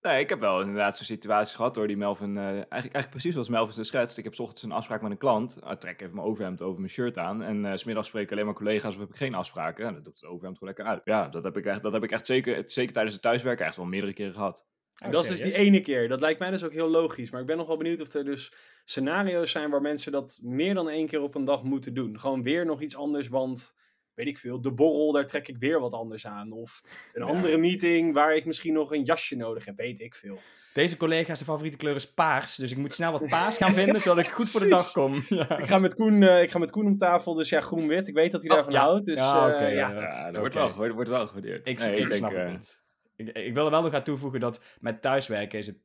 Nee, 0.00 0.20
ik 0.20 0.28
heb 0.28 0.40
wel 0.40 0.60
inderdaad 0.60 0.96
zo'n 0.96 1.06
situatie 1.06 1.56
gehad 1.56 1.74
door 1.74 1.86
die 1.86 1.96
Melvin, 1.96 2.36
uh, 2.36 2.42
eigenlijk, 2.42 2.72
eigenlijk 2.72 3.10
precies 3.10 3.32
zoals 3.32 3.48
Melvin 3.48 3.74
ze 3.74 3.84
schetst. 3.84 4.18
Ik 4.18 4.24
heb 4.24 4.38
ochtends 4.38 4.62
een 4.62 4.72
afspraak 4.72 5.02
met 5.02 5.10
een 5.10 5.18
klant, 5.18 5.58
uh, 5.64 5.70
trek 5.70 6.00
even 6.00 6.14
mijn 6.14 6.26
overhemd 6.26 6.62
over 6.62 6.78
mijn 6.78 6.90
shirt 6.90 7.18
aan 7.18 7.42
en 7.42 7.64
uh, 7.64 7.72
smiddags 7.74 8.08
spreek 8.08 8.22
ik 8.22 8.32
alleen 8.32 8.44
maar 8.44 8.54
collega's 8.54 8.94
of 8.94 9.00
heb 9.00 9.08
ik 9.08 9.16
geen 9.16 9.34
afspraken. 9.34 9.86
En 9.86 9.92
dan 9.92 10.02
doe 10.02 10.12
ik 10.12 10.18
het 10.20 10.30
overhemd 10.30 10.58
gewoon 10.58 10.74
lekker 10.74 10.94
uit. 10.94 11.00
Ja, 11.04 11.28
dat 11.28 11.44
heb 11.44 11.56
ik 11.56 11.66
echt, 11.66 11.82
dat 11.82 11.92
heb 11.92 12.02
ik 12.02 12.10
echt 12.10 12.26
zeker, 12.26 12.62
zeker 12.64 12.92
tijdens 12.92 13.14
het 13.14 13.22
thuiswerken 13.22 13.66
echt 13.66 13.76
wel 13.76 13.86
meerdere 13.86 14.12
keren 14.12 14.32
gehad. 14.32 14.66
Oh, 15.04 15.10
dat 15.10 15.22
is 15.22 15.28
dus 15.28 15.40
die 15.40 15.56
ene 15.56 15.80
keer. 15.80 16.08
Dat 16.08 16.20
lijkt 16.20 16.38
mij 16.38 16.50
dus 16.50 16.64
ook 16.64 16.72
heel 16.72 16.88
logisch. 16.88 17.30
Maar 17.30 17.40
ik 17.40 17.46
ben 17.46 17.56
nog 17.56 17.66
wel 17.66 17.76
benieuwd 17.76 18.00
of 18.00 18.14
er 18.14 18.24
dus 18.24 18.52
scenario's 18.84 19.50
zijn 19.50 19.70
waar 19.70 19.80
mensen 19.80 20.12
dat 20.12 20.38
meer 20.42 20.74
dan 20.74 20.88
één 20.88 21.06
keer 21.06 21.20
op 21.20 21.34
een 21.34 21.44
dag 21.44 21.62
moeten 21.62 21.94
doen. 21.94 22.18
Gewoon 22.20 22.42
weer 22.42 22.66
nog 22.66 22.80
iets 22.80 22.96
anders, 22.96 23.28
want 23.28 23.76
weet 24.16 24.26
ik 24.26 24.38
veel, 24.38 24.60
de 24.60 24.72
borrel, 24.72 25.12
daar 25.12 25.26
trek 25.26 25.48
ik 25.48 25.56
weer 25.58 25.80
wat 25.80 25.92
anders 25.92 26.26
aan. 26.26 26.52
Of 26.52 26.82
een 27.12 27.22
andere 27.22 27.56
meeting 27.56 28.14
waar 28.14 28.36
ik 28.36 28.44
misschien 28.44 28.72
nog 28.72 28.92
een 28.92 29.02
jasje 29.02 29.36
nodig 29.36 29.64
heb, 29.64 29.76
weet 29.76 30.00
ik 30.00 30.14
veel. 30.14 30.38
Deze 30.72 30.96
collega's, 30.96 31.38
de 31.38 31.44
favoriete 31.44 31.76
kleur 31.76 31.94
is 31.94 32.14
paars. 32.14 32.56
Dus 32.56 32.70
ik 32.70 32.76
moet 32.76 32.92
snel 32.92 33.12
wat 33.12 33.28
paars 33.28 33.56
gaan 33.62 33.74
vinden, 33.74 34.00
zodat 34.00 34.24
ik 34.24 34.30
goed 34.30 34.50
voor 34.50 34.60
de 34.60 34.68
dag 34.68 34.92
kom. 34.92 35.24
Ja. 35.28 35.58
Ik, 35.58 35.66
ga 35.66 35.78
met 35.78 35.94
Koen, 35.94 36.22
uh, 36.22 36.42
ik 36.42 36.50
ga 36.50 36.58
met 36.58 36.70
Koen 36.70 36.86
om 36.86 36.96
tafel, 36.96 37.34
dus 37.34 37.48
ja, 37.48 37.60
groen-wit. 37.60 38.08
Ik 38.08 38.14
weet 38.14 38.32
dat 38.32 38.42
hij 38.42 38.50
oh, 38.50 38.56
daarvan 38.56 38.74
ja. 38.74 38.80
houdt. 38.80 39.04
Dus, 39.04 39.18
ja, 39.18 39.48
okay, 39.48 39.70
uh, 39.70 39.76
ja. 39.76 39.90
ja, 39.92 40.30
dat 40.30 40.40
wordt, 40.40 40.54
wel, 40.54 40.92
wordt 40.92 41.08
wel 41.08 41.26
gewaardeerd. 41.26 41.66
Ik, 41.66 41.78
nee, 41.78 41.96
ik, 41.96 42.06
ik 42.06 42.12
snap 42.12 42.30
denk, 42.30 42.42
het 42.42 42.52
niet. 42.52 42.82
Ik, 43.16 43.36
ik 43.36 43.54
wil 43.54 43.64
er 43.64 43.70
wel 43.70 43.82
nog 43.82 43.94
aan 43.94 44.02
toevoegen 44.02 44.40
dat 44.40 44.60
met 44.80 45.02
thuiswerken 45.02 45.58
is 45.58 45.66
het 45.66 45.78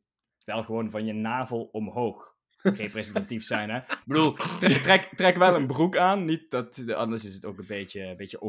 wel 0.46 0.64
gewoon 0.64 0.90
van 0.90 1.06
je 1.06 1.14
navel 1.14 1.70
omhoog 1.72 2.36
representatief 2.62 3.44
zijn. 3.44 3.70
Hè? 3.70 3.78
Ik 3.78 4.02
bedoel, 4.06 4.34
trek, 4.84 5.10
trek 5.16 5.38
wel 5.38 5.56
een 5.56 5.68
broek 5.68 5.98
aan. 5.98 6.26
Niet 6.26 6.52
dat, 6.52 6.94
anders 6.94 7.26
is 7.26 7.34
het 7.34 7.46
ook 7.46 7.58
een 7.58 7.68
beetje, 7.68 8.02
een 8.02 8.18
beetje 8.18 8.40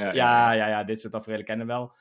ja, 0.00 0.12
ja, 0.12 0.52
ja, 0.52 0.68
ja, 0.68 0.84
dit 0.84 1.00
soort 1.00 1.12
tafereelen 1.12 1.44
kennen 1.44 1.66
wel. 1.66 1.94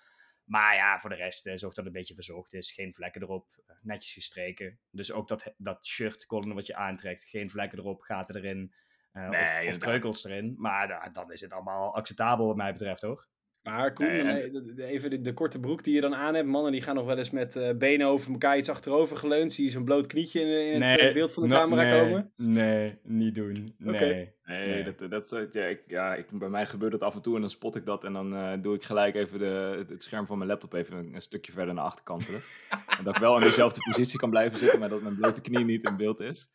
Maar 0.43 0.75
ja, 0.75 0.99
voor 0.99 1.09
de 1.09 1.15
rest, 1.15 1.45
eh, 1.45 1.55
zorg 1.55 1.73
dat 1.73 1.85
het 1.85 1.93
een 1.93 1.99
beetje 1.99 2.13
verzorgd 2.13 2.53
is. 2.53 2.71
Geen 2.71 2.93
vlekken 2.93 3.21
erop. 3.21 3.47
Eh, 3.67 3.75
netjes 3.81 4.13
gestreken. 4.13 4.79
Dus 4.91 5.11
ook 5.11 5.27
dat, 5.27 5.53
dat 5.57 5.85
shirt, 5.85 6.25
column 6.25 6.53
wat 6.53 6.67
je 6.67 6.75
aantrekt. 6.75 7.23
Geen 7.23 7.49
vlekken 7.49 7.79
erop, 7.79 8.01
gaten 8.01 8.35
erin. 8.35 8.73
Uh, 9.13 9.29
nee, 9.29 9.67
of, 9.67 9.73
of 9.73 9.81
kreukels 9.81 10.23
erin. 10.23 10.55
Maar 10.57 10.89
uh, 10.89 11.13
dan 11.13 11.31
is 11.31 11.41
het 11.41 11.53
allemaal 11.53 11.95
acceptabel 11.95 12.47
wat 12.47 12.55
mij 12.55 12.71
betreft, 12.71 13.01
hoor. 13.01 13.27
Maar 13.63 13.93
Koen, 13.93 14.07
nee, 14.07 14.85
even 14.85 15.09
de, 15.09 15.21
de, 15.21 15.33
korte 15.33 15.59
broek 15.59 15.83
die 15.83 15.95
je 15.95 16.01
dan 16.01 16.15
aan 16.15 16.33
hebt. 16.33 16.47
Mannen 16.47 16.71
die 16.71 16.81
gaan 16.81 16.95
nog 16.95 17.05
wel 17.05 17.17
eens 17.17 17.29
met 17.29 17.55
uh, 17.55 17.69
benen 17.77 18.07
over 18.07 18.31
elkaar 18.31 18.57
iets 18.57 18.69
achterover 18.69 19.17
geleund. 19.17 19.53
Zie 19.53 19.65
je 19.65 19.71
zo'n 19.71 19.83
bloot 19.83 20.07
knietje 20.07 20.41
in, 20.41 20.73
in 20.73 20.81
het 20.81 21.13
beeld 21.13 21.33
van 21.33 21.43
de 21.43 21.49
no, 21.49 21.55
camera 21.55 21.81
nee, 21.81 22.01
komen? 22.01 22.31
Nee, 22.35 22.97
niet 23.03 23.35
doen. 23.35 23.75
Nee. 23.77 23.95
Okay. 23.95 24.33
Nee, 24.45 24.67
nee, 24.67 24.95
dat, 25.09 25.29
dat, 25.29 25.49
ja, 25.51 25.65
ik, 25.65 25.81
ja 25.87 26.15
ik, 26.15 26.25
bij 26.31 26.49
mij 26.49 26.65
gebeurt 26.65 26.91
dat 26.91 27.01
af 27.01 27.15
en 27.15 27.21
toe 27.21 27.35
en 27.35 27.41
dan 27.41 27.49
spot 27.49 27.75
ik 27.75 27.85
dat. 27.85 28.03
En 28.03 28.13
dan 28.13 28.33
uh, 28.33 28.53
doe 28.61 28.75
ik 28.75 28.83
gelijk 28.83 29.15
even 29.15 29.39
de, 29.39 29.85
het 29.89 30.03
scherm 30.03 30.25
van 30.25 30.37
mijn 30.37 30.49
laptop 30.49 30.73
even 30.73 30.97
een, 30.97 31.13
een 31.13 31.21
stukje 31.21 31.51
verder 31.51 31.73
naar 31.73 31.83
achterkantelen. 31.83 32.41
en 32.97 33.03
dat 33.03 33.15
ik 33.15 33.21
wel 33.21 33.35
in 33.35 33.43
dezelfde 33.43 33.81
positie 33.91 34.19
kan 34.19 34.29
blijven 34.29 34.59
zitten, 34.59 34.79
maar 34.79 34.89
dat 34.89 35.01
mijn 35.01 35.15
blote 35.15 35.41
knie 35.41 35.65
niet 35.65 35.87
in 35.87 35.97
beeld 35.97 36.19
is. 36.19 36.51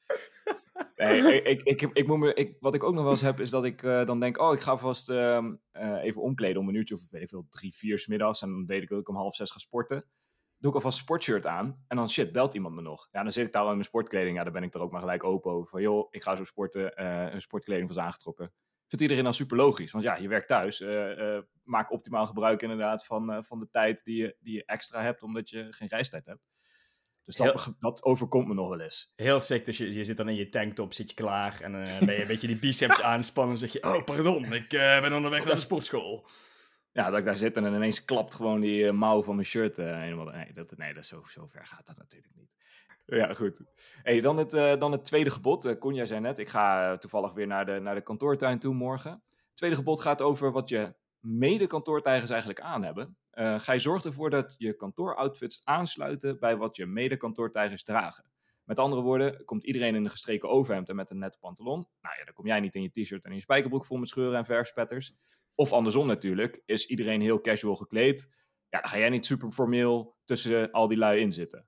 Nee, 0.96 1.42
ik, 1.42 1.62
ik, 1.62 1.80
ik, 1.82 1.90
ik, 1.92 2.06
moet 2.06 2.18
me, 2.18 2.34
ik, 2.34 2.56
wat 2.60 2.74
ik 2.74 2.84
ook 2.84 2.94
nog 2.94 3.02
wel 3.02 3.10
eens 3.10 3.20
heb, 3.20 3.40
is 3.40 3.50
dat 3.50 3.64
ik 3.64 3.82
uh, 3.82 4.04
dan 4.04 4.20
denk, 4.20 4.40
oh, 4.40 4.52
ik 4.52 4.60
ga 4.60 4.76
vast 4.76 5.10
uh, 5.10 5.38
uh, 5.72 6.02
even 6.02 6.22
omkleden 6.22 6.60
om 6.60 6.68
een 6.68 6.74
uurtje 6.74 6.94
of 6.94 7.10
weet 7.10 7.28
veel, 7.28 7.46
drie, 7.50 7.74
vier 7.74 7.98
smiddags. 7.98 8.42
En 8.42 8.50
dan 8.50 8.66
weet 8.66 8.82
ik 8.82 8.88
dat 8.88 9.00
ik 9.00 9.08
om 9.08 9.16
half 9.16 9.34
zes 9.34 9.50
ga 9.50 9.58
sporten. 9.58 10.04
Doe 10.58 10.70
ik 10.70 10.76
alvast 10.76 10.96
een 10.96 11.04
sportshirt 11.04 11.46
aan. 11.46 11.84
En 11.88 11.96
dan, 11.96 12.10
shit, 12.10 12.32
belt 12.32 12.54
iemand 12.54 12.74
me 12.74 12.80
nog. 12.80 13.08
Ja, 13.10 13.22
dan 13.22 13.32
zit 13.32 13.46
ik 13.46 13.52
daar 13.52 13.62
al 13.62 13.68
in 13.68 13.74
mijn 13.74 13.86
sportkleding. 13.86 14.36
Ja, 14.36 14.44
dan 14.44 14.52
ben 14.52 14.62
ik 14.62 14.74
er 14.74 14.80
ook 14.80 14.90
maar 14.90 15.00
gelijk 15.00 15.24
open 15.24 15.52
over. 15.52 15.68
Van, 15.68 15.82
joh, 15.82 16.08
ik 16.10 16.22
ga 16.22 16.36
zo 16.36 16.44
sporten. 16.44 17.04
een 17.34 17.40
sportkleding 17.40 17.88
was 17.88 17.98
aangetrokken. 17.98 18.52
Vindt 18.86 19.00
iedereen 19.00 19.24
dan 19.24 19.34
super 19.34 19.56
logisch. 19.56 19.90
Want 19.90 20.04
ja, 20.04 20.16
je 20.16 20.28
werkt 20.28 20.48
thuis. 20.48 20.84
maak 21.62 21.92
optimaal 21.92 22.26
gebruik 22.26 22.62
inderdaad 22.62 23.04
van, 23.04 23.44
van 23.44 23.58
de 23.58 23.70
tijd 23.70 24.04
die 24.04 24.16
je, 24.16 24.36
die 24.40 24.54
je 24.54 24.64
extra 24.64 25.02
hebt, 25.02 25.22
omdat 25.22 25.50
je 25.50 25.66
geen 25.70 25.88
reistijd 25.88 26.26
hebt. 26.26 26.42
Dus 27.28 27.36
dat, 27.36 27.74
dat, 27.78 28.02
overkomt 28.02 28.48
me 28.48 28.54
nog 28.54 28.68
wel 28.68 28.80
eens. 28.80 29.12
Heel 29.16 29.40
sick, 29.40 29.64
dus 29.64 29.76
je, 29.76 29.92
je 29.92 30.04
zit 30.04 30.16
dan 30.16 30.28
in 30.28 30.34
je 30.34 30.48
tanktop, 30.48 30.92
zit 30.92 31.10
je 31.10 31.16
klaar 31.16 31.60
en 31.60 31.72
dan 31.72 31.80
uh, 31.80 31.98
ben 31.98 32.14
je 32.14 32.20
een 32.20 32.26
beetje 32.26 32.46
die 32.46 32.58
biceps 32.58 33.02
aanspannen 33.12 33.52
en 33.52 33.58
zeg 33.58 33.72
je, 33.72 33.82
oh 33.82 34.04
pardon, 34.04 34.52
ik 34.52 34.72
uh, 34.72 35.00
ben 35.00 35.12
onderweg 35.12 35.44
naar 35.44 35.54
de 35.54 35.60
sportschool. 35.60 36.28
Ja, 36.98 37.10
dat 37.10 37.18
ik 37.18 37.24
daar 37.24 37.36
zit 37.36 37.56
en 37.56 37.62
dan 37.62 37.74
ineens 37.74 38.04
klapt 38.04 38.34
gewoon 38.34 38.60
die 38.60 38.86
eh, 38.86 38.92
mouw 38.92 39.22
van 39.22 39.34
mijn 39.34 39.46
shirt 39.46 39.78
eh, 39.78 39.98
helemaal. 40.00 40.24
Nee, 40.24 40.52
dat, 40.52 40.76
nee 40.76 40.94
dat 40.94 41.06
zo, 41.06 41.22
zo 41.26 41.46
ver 41.46 41.66
gaat 41.66 41.86
dat 41.86 41.96
natuurlijk 41.96 42.34
niet. 42.34 42.50
Ja, 43.06 43.34
goed. 43.34 43.60
Hey, 44.02 44.20
dan, 44.20 44.36
het, 44.36 44.52
eh, 44.52 44.78
dan 44.78 44.92
het 44.92 45.04
tweede 45.04 45.30
gebod. 45.30 45.76
Jij 45.92 46.06
zei 46.06 46.20
net, 46.20 46.38
ik 46.38 46.48
ga 46.48 46.96
toevallig 46.98 47.32
weer 47.32 47.46
naar 47.46 47.66
de, 47.66 47.78
naar 47.78 47.94
de 47.94 48.02
kantoortuin 48.02 48.58
toe 48.58 48.74
morgen. 48.74 49.10
Het 49.10 49.54
tweede 49.54 49.76
gebod 49.76 50.00
gaat 50.00 50.22
over 50.22 50.52
wat 50.52 50.68
je 50.68 50.94
mede-kantoortijgers 51.20 52.30
eigenlijk 52.30 52.60
aan 52.60 52.82
hebben. 52.82 53.16
Uh, 53.32 53.58
ga 53.58 53.72
je 53.72 53.78
zorgt 53.78 54.04
ervoor 54.04 54.30
dat 54.30 54.54
je 54.58 54.76
kantooroutfits 54.76 55.60
aansluiten 55.64 56.38
bij 56.38 56.56
wat 56.56 56.76
je 56.76 56.86
mede-kantoortijgers 56.86 57.82
dragen. 57.82 58.30
Met 58.64 58.78
andere 58.78 59.02
woorden, 59.02 59.44
komt 59.44 59.64
iedereen 59.64 59.94
in 59.94 60.04
een 60.04 60.10
gestreken 60.10 60.48
overhemd 60.48 60.88
en 60.88 60.96
met 60.96 61.10
een 61.10 61.18
nette 61.18 61.38
pantalon. 61.38 61.86
Nou 62.00 62.14
ja, 62.18 62.24
dan 62.24 62.34
kom 62.34 62.46
jij 62.46 62.60
niet 62.60 62.74
in 62.74 62.82
je 62.82 62.90
t-shirt 62.90 63.24
en 63.24 63.30
in 63.30 63.36
je 63.36 63.42
spijkerbroek 63.42 63.84
vol 63.84 63.98
met 63.98 64.08
scheuren 64.08 64.38
en 64.38 64.44
verfspetters. 64.44 65.12
Of 65.54 65.72
andersom 65.72 66.06
natuurlijk, 66.06 66.62
is 66.64 66.86
iedereen 66.86 67.20
heel 67.20 67.40
casual 67.40 67.76
gekleed. 67.76 68.28
Ja, 68.68 68.80
dan 68.80 68.90
ga 68.90 68.98
jij 68.98 69.08
niet 69.08 69.26
super 69.26 69.50
formeel 69.50 70.16
tussen 70.24 70.70
al 70.70 70.88
die 70.88 70.98
lui 70.98 71.20
in 71.20 71.32
zitten. 71.32 71.66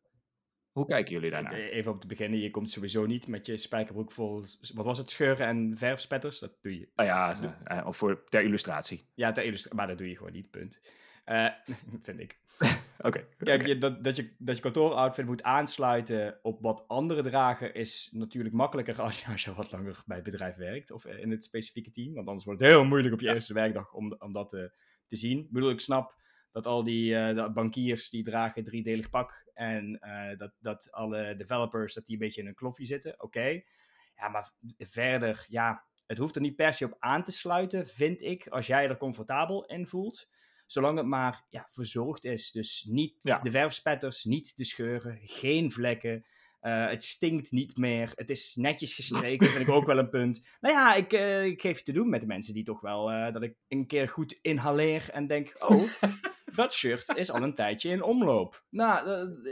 Hoe 0.72 0.86
kijken 0.86 1.14
jullie 1.14 1.30
daarnaar? 1.30 1.52
Even 1.54 1.92
op 1.92 2.00
te 2.00 2.06
beginnen, 2.06 2.38
je 2.40 2.50
komt 2.50 2.70
sowieso 2.70 3.06
niet 3.06 3.26
met 3.26 3.46
je 3.46 3.56
spijkerbroek 3.56 4.12
vol, 4.12 4.44
wat 4.74 4.84
was 4.84 4.98
het, 4.98 5.10
scheuren 5.10 5.46
en 5.46 5.76
verfspetters? 5.76 6.38
Dat 6.38 6.52
doe 6.62 6.78
je. 6.78 6.88
Ah 6.94 7.06
ja, 7.06 7.34
uh, 7.72 7.86
of 7.86 7.96
voor, 7.96 8.24
ter 8.24 8.42
illustratie. 8.42 9.08
Ja, 9.14 9.32
ter 9.32 9.44
illustratie, 9.44 9.76
maar 9.76 9.86
dat 9.86 9.98
doe 9.98 10.08
je 10.08 10.16
gewoon 10.16 10.32
niet, 10.32 10.50
punt. 10.50 10.80
Uh, 11.26 11.48
vind 12.02 12.20
ik. 12.20 12.38
Oké. 12.98 13.06
Okay. 13.06 13.26
Kijk, 13.38 13.66
je, 13.66 13.78
dat, 13.78 14.04
dat, 14.04 14.16
je, 14.16 14.30
dat 14.38 14.56
je 14.56 14.62
kantooroutfit 14.62 15.26
moet 15.26 15.42
aansluiten 15.42 16.38
op 16.42 16.60
wat 16.60 16.84
anderen 16.88 17.22
dragen, 17.22 17.74
is 17.74 18.10
natuurlijk 18.12 18.54
makkelijker 18.54 19.02
als 19.02 19.20
je, 19.20 19.30
als 19.30 19.44
je 19.44 19.54
wat 19.54 19.72
langer 19.72 20.02
bij 20.06 20.16
het 20.16 20.24
bedrijf 20.24 20.56
werkt 20.56 20.90
of 20.90 21.06
in 21.06 21.30
het 21.30 21.44
specifieke 21.44 21.90
team. 21.90 22.14
Want 22.14 22.26
anders 22.26 22.44
wordt 22.44 22.60
het 22.60 22.70
heel 22.70 22.84
moeilijk 22.84 23.14
op 23.14 23.20
je 23.20 23.32
eerste 23.32 23.54
werkdag 23.54 23.92
om, 23.92 24.14
om 24.18 24.32
dat 24.32 24.48
te, 24.48 24.72
te 25.06 25.16
zien. 25.16 25.38
Ik 25.38 25.50
bedoel, 25.50 25.70
ik 25.70 25.80
snap 25.80 26.18
dat 26.52 26.66
al 26.66 26.84
die 26.84 27.12
uh, 27.12 27.48
bankiers 27.48 28.10
die 28.10 28.22
dragen 28.22 28.64
driedelig 28.64 29.10
pak 29.10 29.50
en 29.54 29.98
uh, 30.02 30.38
dat, 30.38 30.52
dat 30.60 30.92
alle 30.92 31.36
developers 31.36 31.94
dat 31.94 32.04
die 32.04 32.14
een 32.14 32.20
beetje 32.20 32.40
in 32.40 32.46
een 32.46 32.54
kloffie 32.54 32.86
zitten. 32.86 33.12
Oké. 33.12 33.24
Okay. 33.24 33.66
Ja, 34.14 34.28
maar 34.28 34.50
verder, 34.78 35.46
ja, 35.48 35.84
het 36.06 36.18
hoeft 36.18 36.34
er 36.34 36.40
niet 36.40 36.56
per 36.56 36.74
se 36.74 36.84
op 36.84 36.96
aan 36.98 37.24
te 37.24 37.32
sluiten, 37.32 37.86
vind 37.86 38.22
ik, 38.22 38.46
als 38.48 38.66
jij 38.66 38.88
er 38.88 38.96
comfortabel 38.96 39.64
in 39.64 39.86
voelt. 39.86 40.28
Zolang 40.66 40.96
het 40.96 41.06
maar 41.06 41.44
ja, 41.48 41.66
verzorgd 41.68 42.24
is. 42.24 42.50
Dus 42.50 42.86
niet 42.88 43.22
ja. 43.22 43.38
de 43.38 43.50
verfspetters, 43.50 44.24
niet 44.24 44.56
de 44.56 44.64
scheuren, 44.64 45.18
geen 45.22 45.70
vlekken. 45.70 46.24
Uh, 46.62 46.88
het 46.88 47.04
stinkt 47.04 47.50
niet 47.50 47.76
meer. 47.76 48.12
Het 48.14 48.30
is 48.30 48.54
netjes 48.54 48.94
gestreken, 48.94 49.46
vind 49.46 49.68
ik 49.68 49.74
ook 49.74 49.86
wel 49.86 49.98
een 49.98 50.08
punt. 50.08 50.46
Nou 50.60 50.74
ja, 50.74 50.94
ik, 50.94 51.12
uh, 51.12 51.44
ik 51.44 51.60
geef 51.60 51.82
te 51.82 51.92
doen 51.92 52.08
met 52.08 52.20
de 52.20 52.26
mensen 52.26 52.54
die 52.54 52.64
toch 52.64 52.80
wel... 52.80 53.12
Uh, 53.12 53.32
dat 53.32 53.42
ik 53.42 53.54
een 53.68 53.86
keer 53.86 54.08
goed 54.08 54.38
inhaleer 54.42 55.10
en 55.12 55.26
denk... 55.26 55.56
Oh, 55.58 55.82
dat 56.54 56.74
shirt 56.74 57.16
is 57.16 57.30
al 57.30 57.42
een 57.42 57.54
tijdje 57.54 57.90
in 57.90 58.02
omloop. 58.02 58.64
Nou, 58.70 59.08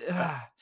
ja, 0.07 0.53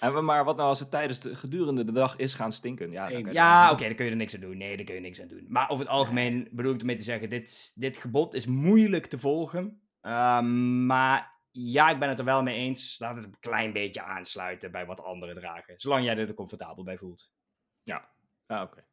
En 0.00 0.24
maar 0.24 0.44
wat 0.44 0.56
nou 0.56 0.68
als 0.68 0.80
het 0.80 0.90
tijdens 0.90 1.20
de 1.20 1.34
gedurende 1.34 1.84
de 1.84 1.92
dag 1.92 2.16
is 2.16 2.34
gaan 2.34 2.52
stinken? 2.52 2.90
Ja, 2.90 3.08
ja 3.08 3.64
oké, 3.64 3.72
okay, 3.72 3.86
dan 3.86 3.96
kun 3.96 4.04
je 4.04 4.10
er 4.10 4.16
niks 4.16 4.34
aan 4.34 4.40
doen. 4.40 4.56
Nee, 4.56 4.76
daar 4.76 4.86
kun 4.86 4.94
je 4.94 5.00
niks 5.00 5.20
aan 5.20 5.28
doen. 5.28 5.46
Maar 5.48 5.70
over 5.70 5.84
het 5.84 5.94
algemeen 5.94 6.48
bedoel 6.52 6.74
ik 6.74 6.80
ermee 6.80 6.96
te 6.96 7.04
zeggen... 7.04 7.30
Dit, 7.30 7.72
dit 7.74 7.96
gebod 7.96 8.34
is 8.34 8.46
moeilijk 8.46 9.06
te 9.06 9.18
volgen. 9.18 9.80
Uh, 10.02 10.40
maar 10.86 11.35
ja, 11.58 11.90
ik 11.90 11.98
ben 11.98 12.08
het 12.08 12.18
er 12.18 12.24
wel 12.24 12.42
mee 12.42 12.56
eens. 12.56 12.98
Laat 12.98 13.16
het 13.16 13.24
een 13.24 13.38
klein 13.40 13.72
beetje 13.72 14.02
aansluiten 14.02 14.70
bij 14.70 14.86
wat 14.86 15.02
anderen 15.02 15.34
dragen. 15.34 15.74
Zolang 15.76 16.04
jij 16.04 16.16
er 16.16 16.34
comfortabel 16.34 16.84
bij 16.84 16.96
voelt. 16.96 17.32
Ja, 17.82 18.08
ja 18.46 18.62
oké. 18.62 18.72
Okay. 18.72 18.84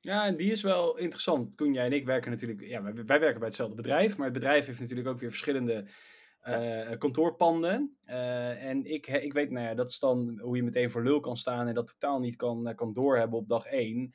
Ja, 0.00 0.26
en 0.26 0.36
die 0.36 0.50
is 0.50 0.62
wel 0.62 0.96
interessant. 0.96 1.54
Koen, 1.54 1.72
jij 1.72 1.84
en 1.84 1.92
ik 1.92 2.06
werken 2.06 2.30
natuurlijk... 2.30 2.60
Ja, 2.60 2.82
wij, 2.82 2.94
wij, 2.94 3.20
werken 3.20 3.38
bij 3.38 3.48
hetzelfde 3.48 3.74
bedrijf. 3.76 4.16
Maar 4.16 4.24
het 4.24 4.34
bedrijf 4.34 4.66
heeft 4.66 4.80
natuurlijk 4.80 5.08
ook 5.08 5.18
weer 5.18 5.30
verschillende 5.30 5.88
uh, 6.42 6.90
kantoorpanden. 6.98 7.96
Uh, 8.06 8.64
en 8.64 8.84
ik, 8.84 9.06
ik 9.06 9.32
weet, 9.32 9.50
nou 9.50 9.66
ja, 9.66 9.74
dat 9.74 9.90
is 9.90 9.98
dan 9.98 10.38
hoe 10.40 10.56
je 10.56 10.62
meteen 10.62 10.90
voor 10.90 11.02
lul 11.02 11.20
kan 11.20 11.36
staan... 11.36 11.66
en 11.66 11.74
dat 11.74 11.86
totaal 11.86 12.18
niet 12.18 12.36
kan, 12.36 12.74
kan 12.74 12.92
doorhebben 12.92 13.38
op 13.38 13.48
dag 13.48 13.64
één... 13.64 14.14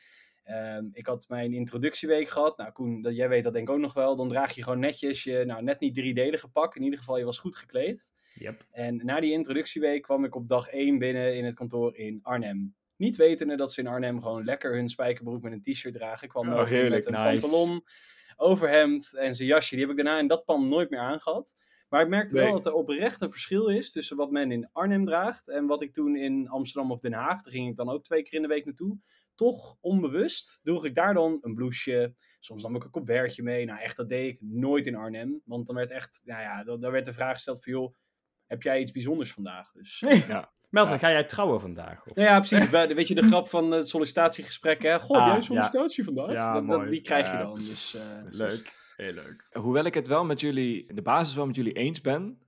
Um, 0.51 0.89
ik 0.94 1.06
had 1.06 1.25
mijn 1.27 1.53
introductieweek 1.53 2.29
gehad. 2.29 2.58
Nou, 2.58 2.72
Koen, 2.72 3.01
dat, 3.01 3.15
jij 3.15 3.29
weet 3.29 3.44
dat 3.44 3.53
denk 3.53 3.68
ik 3.68 3.74
ook 3.74 3.82
nog 3.82 3.94
wel. 3.94 4.15
Dan 4.15 4.29
draag 4.29 4.51
je 4.51 4.63
gewoon 4.63 4.79
netjes 4.79 5.24
je, 5.24 5.44
nou, 5.46 5.63
net 5.63 5.79
niet 5.79 5.96
driedelige 5.96 6.48
pak. 6.48 6.75
In 6.75 6.84
ieder 6.84 7.00
geval, 7.00 7.18
je 7.18 7.25
was 7.25 7.38
goed 7.38 7.56
gekleed. 7.56 8.12
Yep. 8.34 8.65
En 8.72 9.06
na 9.06 9.20
die 9.20 9.32
introductieweek 9.32 10.01
kwam 10.01 10.24
ik 10.24 10.36
op 10.36 10.48
dag 10.48 10.68
1 10.68 10.98
binnen 10.98 11.36
in 11.36 11.46
het 11.46 11.56
kantoor 11.56 11.96
in 11.96 12.20
Arnhem. 12.22 12.75
Niet 12.96 13.18
wetende 13.18 13.56
dat 13.56 13.74
ze 13.74 13.79
in 13.82 13.88
Arnhem 13.88 14.22
gewoon 14.22 14.44
lekker 14.44 14.74
hun 14.74 14.89
spijkerbroek 14.89 15.41
met 15.41 15.51
een 15.51 15.62
t-shirt 15.62 15.94
dragen. 15.94 16.24
Ik 16.24 16.29
kwam 16.29 16.53
oh, 16.53 16.70
met 16.70 17.06
een 17.06 17.13
nice. 17.13 17.48
pantalon, 17.48 17.84
overhemd 18.36 19.13
en 19.13 19.36
zijn 19.36 19.48
jasje. 19.48 19.75
Die 19.75 19.86
heb 19.86 19.98
ik 19.98 20.03
daarna 20.03 20.20
in 20.20 20.27
dat 20.27 20.46
pand 20.46 20.68
nooit 20.68 20.89
meer 20.89 21.00
aangehad. 21.00 21.56
Maar 21.89 22.01
ik 22.01 22.08
merkte 22.08 22.36
nee. 22.36 22.44
wel 22.44 22.53
dat 22.53 22.65
er 22.65 22.74
oprecht 22.74 23.22
een 23.22 23.32
verschil 23.32 23.68
is 23.68 23.91
tussen 23.91 24.18
wat 24.18 24.32
men 24.32 24.51
in 24.51 24.70
Arnhem 24.72 25.06
draagt 25.06 25.48
en 25.48 25.65
wat 25.65 25.82
ik 25.82 25.94
toen 25.94 26.15
in 26.15 26.48
Amsterdam 26.48 26.91
of 26.91 27.00
Den 27.00 27.13
Haag, 27.13 27.44
daar 27.44 27.53
ging 27.53 27.70
ik 27.70 27.75
dan 27.75 27.89
ook 27.89 28.03
twee 28.03 28.24
keer 28.24 28.34
in 28.34 28.41
de 28.41 28.48
week 28.48 28.65
naartoe, 28.65 28.98
toch 29.39 29.77
onbewust 29.81 30.60
droeg 30.63 30.86
ik 30.86 30.96
daar 30.96 31.13
dan 31.13 31.38
een 31.41 31.53
blouseje. 31.53 32.15
Soms 32.39 32.63
nam 32.63 32.75
ik 32.75 32.84
een 32.84 32.89
colbertje 32.89 33.43
mee. 33.43 33.65
Nou, 33.65 33.79
echt, 33.79 33.96
dat 33.96 34.10
deed 34.10 34.34
ik 34.34 34.41
nooit 34.41 34.88
in 34.88 34.96
Arnhem. 34.96 35.41
Want 35.46 35.67
dan 35.67 35.75
werd 35.75 35.91
echt, 35.91 36.22
nou 36.24 36.41
ja, 36.41 36.63
dan 36.63 36.91
werd 36.91 37.05
de 37.05 37.13
vraag 37.13 37.34
gesteld 37.34 37.63
van, 37.63 37.74
joh, 37.74 37.96
heb 38.46 38.62
jij 38.62 38.79
iets 38.79 38.91
bijzonders 38.91 39.31
vandaag? 39.31 39.72
Dus, 39.72 40.00
ja. 40.27 40.51
Melvin, 40.69 40.93
ja. 40.93 41.00
ga 41.00 41.12
jij 41.12 41.24
trouwen 41.24 41.60
vandaag? 41.60 42.05
Of? 42.05 42.15
Nou 42.15 42.27
ja, 42.27 42.39
precies. 42.39 42.69
Weet 42.69 43.08
je 43.08 43.15
de 43.15 43.27
grap 43.27 43.50
van 43.50 43.72
het 43.72 43.89
sollicitatiegesprek, 43.89 44.84
hè? 44.84 45.00
Goh, 45.00 45.17
ah, 45.17 45.27
jij 45.31 45.41
sollicitatie 45.41 46.03
ja. 46.03 46.13
vandaag? 46.13 46.34
Ja, 46.34 46.62
dat, 46.62 46.89
die 46.89 47.01
krijg 47.01 47.31
je 47.31 47.38
dan. 47.38 47.53
Dus, 47.53 47.96
uh, 47.96 48.01
leuk. 48.29 48.72
Heel 48.96 49.13
leuk. 49.13 49.48
Hoewel 49.51 49.84
ik 49.84 49.93
het 49.93 50.08
wel 50.08 50.25
met 50.25 50.39
jullie, 50.39 50.93
de 50.93 51.01
basis 51.01 51.36
wel 51.36 51.46
met 51.46 51.55
jullie 51.55 51.74
eens 51.74 52.01
ben, 52.01 52.41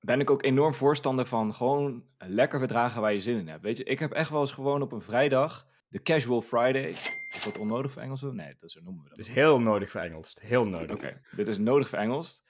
ben 0.00 0.20
ik 0.20 0.30
ook 0.30 0.42
enorm 0.42 0.74
voorstander 0.74 1.26
van 1.26 1.54
gewoon 1.54 2.04
lekker 2.18 2.58
verdragen 2.58 3.00
waar 3.00 3.12
je 3.12 3.20
zin 3.20 3.38
in 3.38 3.48
hebt. 3.48 3.62
Weet 3.62 3.76
je, 3.76 3.84
ik 3.84 3.98
heb 3.98 4.12
echt 4.12 4.30
wel 4.30 4.40
eens 4.40 4.52
gewoon 4.52 4.82
op 4.82 4.92
een 4.92 5.02
vrijdag 5.02 5.66
de 5.92 6.02
Casual 6.02 6.42
Friday. 6.42 6.90
Is 7.32 7.44
dat 7.44 7.58
onnodig 7.58 7.92
voor 7.92 8.02
Engels? 8.02 8.22
Nee, 8.22 8.54
dat 8.56 8.70
zo 8.70 8.80
noemen 8.82 9.02
we 9.02 9.08
dat. 9.08 9.18
Het 9.18 9.26
is 9.26 9.34
heel 9.34 9.60
nodig 9.60 9.90
voor 9.90 10.00
Engels. 10.00 10.36
Heel 10.40 10.64
nodig. 10.64 10.96
Oké, 10.96 11.06
okay. 11.06 11.20
dit 11.36 11.48
is 11.48 11.58
nodig 11.58 11.88
voor 11.88 11.98
Engels. 11.98 12.42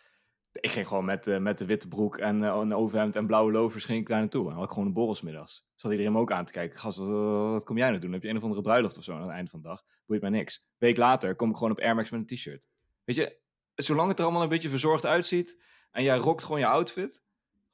Ik 0.53 0.71
ging 0.71 0.87
gewoon 0.87 1.05
met, 1.05 1.27
uh, 1.27 1.39
met 1.39 1.59
de 1.59 1.65
witte 1.65 1.89
broek 1.89 2.19
en 2.19 2.43
uh, 2.43 2.59
een 2.61 2.75
overhemd 2.75 3.17
en 3.17 3.27
blauwe 3.27 3.53
lovers 3.53 3.85
ging 3.85 3.99
ik 3.99 4.09
daar 4.09 4.19
naartoe. 4.19 4.49
En 4.49 4.55
had 4.55 4.65
ik 4.65 4.71
gewoon 4.71 4.87
een 4.87 4.93
borrelsmiddags. 4.93 5.69
Zat 5.75 5.91
iedereen 5.91 6.13
me 6.13 6.19
ook 6.19 6.33
aan 6.33 6.45
te 6.45 6.53
kijken. 6.53 6.79
Gast, 6.79 6.99
wat, 6.99 7.09
wat 7.51 7.65
kom 7.65 7.77
jij 7.77 7.89
nou 7.89 8.01
doen? 8.01 8.13
Heb 8.13 8.23
je 8.23 8.29
een 8.29 8.37
of 8.37 8.43
andere 8.43 8.61
bruiloft 8.61 8.99
of 8.99 9.05
zo 9.05 9.15
aan 9.15 9.23
het 9.23 9.31
einde 9.31 9.51
van 9.51 9.61
de 9.61 9.69
dag? 9.69 9.83
Boeit 10.07 10.21
mij 10.21 10.31
niks. 10.31 10.67
Week 10.79 10.97
later 10.97 11.35
kom 11.35 11.51
ik 11.51 11.57
gewoon 11.57 11.73
op 11.73 11.81
Air 11.81 11.95
Max 11.95 12.11
met 12.11 12.21
een 12.21 12.37
t-shirt. 12.37 12.69
Weet 13.05 13.17
je, 13.17 13.39
zolang 13.75 14.09
het 14.09 14.19
er 14.19 14.25
allemaal 14.25 14.43
een 14.43 14.49
beetje 14.49 14.69
verzorgd 14.69 15.07
uitziet 15.07 15.65
en 15.91 16.03
jij 16.03 16.17
rokt 16.17 16.43
gewoon 16.43 16.61
je 16.61 16.67
outfit, 16.67 17.25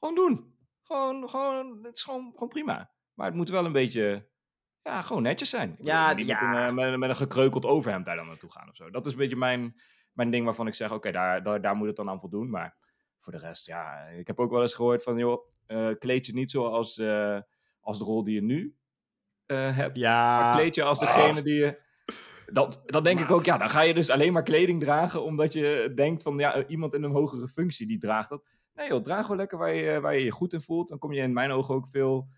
gewoon 0.00 0.14
doen. 0.14 0.54
Gewoon, 0.82 1.28
gewoon, 1.28 1.78
het 1.82 1.96
is 1.96 2.02
gewoon, 2.02 2.30
gewoon 2.32 2.48
prima. 2.48 2.90
Maar 3.14 3.26
het 3.26 3.36
moet 3.36 3.48
wel 3.48 3.64
een 3.64 3.72
beetje 3.72 4.28
ja, 4.88 5.02
gewoon 5.02 5.22
netjes 5.22 5.50
zijn. 5.50 5.70
Ik 5.78 5.84
ja, 5.84 6.12
niet 6.12 6.26
ja. 6.26 6.50
Met, 6.50 6.68
een, 6.68 6.74
met, 6.74 6.98
met, 6.98 7.08
een 7.08 7.16
gekreukeld 7.16 7.66
overhemd 7.66 8.06
daar 8.06 8.16
dan 8.16 8.26
naartoe 8.26 8.52
gaan 8.52 8.68
of 8.68 8.76
zo. 8.76 8.90
Dat 8.90 9.06
is 9.06 9.12
een 9.12 9.18
beetje 9.18 9.36
mijn, 9.36 9.80
mijn 10.12 10.30
ding 10.30 10.44
waarvan 10.44 10.66
ik 10.66 10.74
zeg, 10.74 10.86
oké, 10.86 10.96
okay, 10.96 11.12
daar, 11.12 11.42
daar, 11.42 11.60
daar 11.60 11.76
moet 11.76 11.86
het 11.86 11.96
dan 11.96 12.08
aan 12.08 12.20
voldoen. 12.20 12.50
Maar 12.50 12.76
voor 13.18 13.32
de 13.32 13.38
rest, 13.38 13.66
ja, 13.66 14.06
ik 14.06 14.26
heb 14.26 14.40
ook 14.40 14.50
wel 14.50 14.60
eens 14.60 14.74
gehoord 14.74 15.02
van, 15.02 15.18
joh, 15.18 15.48
uh, 15.66 15.90
kleed 15.98 16.26
je 16.26 16.32
niet 16.32 16.50
zoals 16.50 16.98
uh, 16.98 17.38
als 17.80 17.98
de 17.98 18.04
rol 18.04 18.22
die 18.22 18.34
je 18.34 18.42
nu 18.42 18.76
uh, 19.46 19.76
hebt. 19.76 19.96
Ja. 19.96 20.40
Maar 20.40 20.54
kleed 20.54 20.74
je 20.74 20.82
als 20.82 20.98
degene 20.98 21.38
oh. 21.38 21.44
die 21.44 21.54
je... 21.54 21.86
Dat, 22.46 22.82
dat 22.86 23.04
denk 23.04 23.18
Maat. 23.18 23.28
ik 23.28 23.34
ook, 23.36 23.44
ja, 23.44 23.58
dan 23.58 23.70
ga 23.70 23.80
je 23.80 23.94
dus 23.94 24.10
alleen 24.10 24.32
maar 24.32 24.42
kleding 24.42 24.80
dragen 24.80 25.22
omdat 25.22 25.52
je 25.52 25.92
denkt 25.94 26.22
van, 26.22 26.38
ja, 26.38 26.66
iemand 26.66 26.94
in 26.94 27.02
een 27.02 27.10
hogere 27.10 27.48
functie 27.48 27.86
die 27.86 27.98
draagt 27.98 28.28
dat. 28.28 28.44
Nee 28.74 28.88
joh, 28.88 29.02
draag 29.02 29.22
gewoon 29.22 29.36
lekker 29.36 29.58
waar 29.58 29.74
je, 29.74 30.00
waar 30.00 30.14
je 30.14 30.24
je 30.24 30.30
goed 30.30 30.52
in 30.52 30.60
voelt. 30.60 30.88
Dan 30.88 30.98
kom 30.98 31.12
je 31.12 31.22
in 31.22 31.32
mijn 31.32 31.50
ogen 31.50 31.74
ook 31.74 31.88
veel 31.88 32.28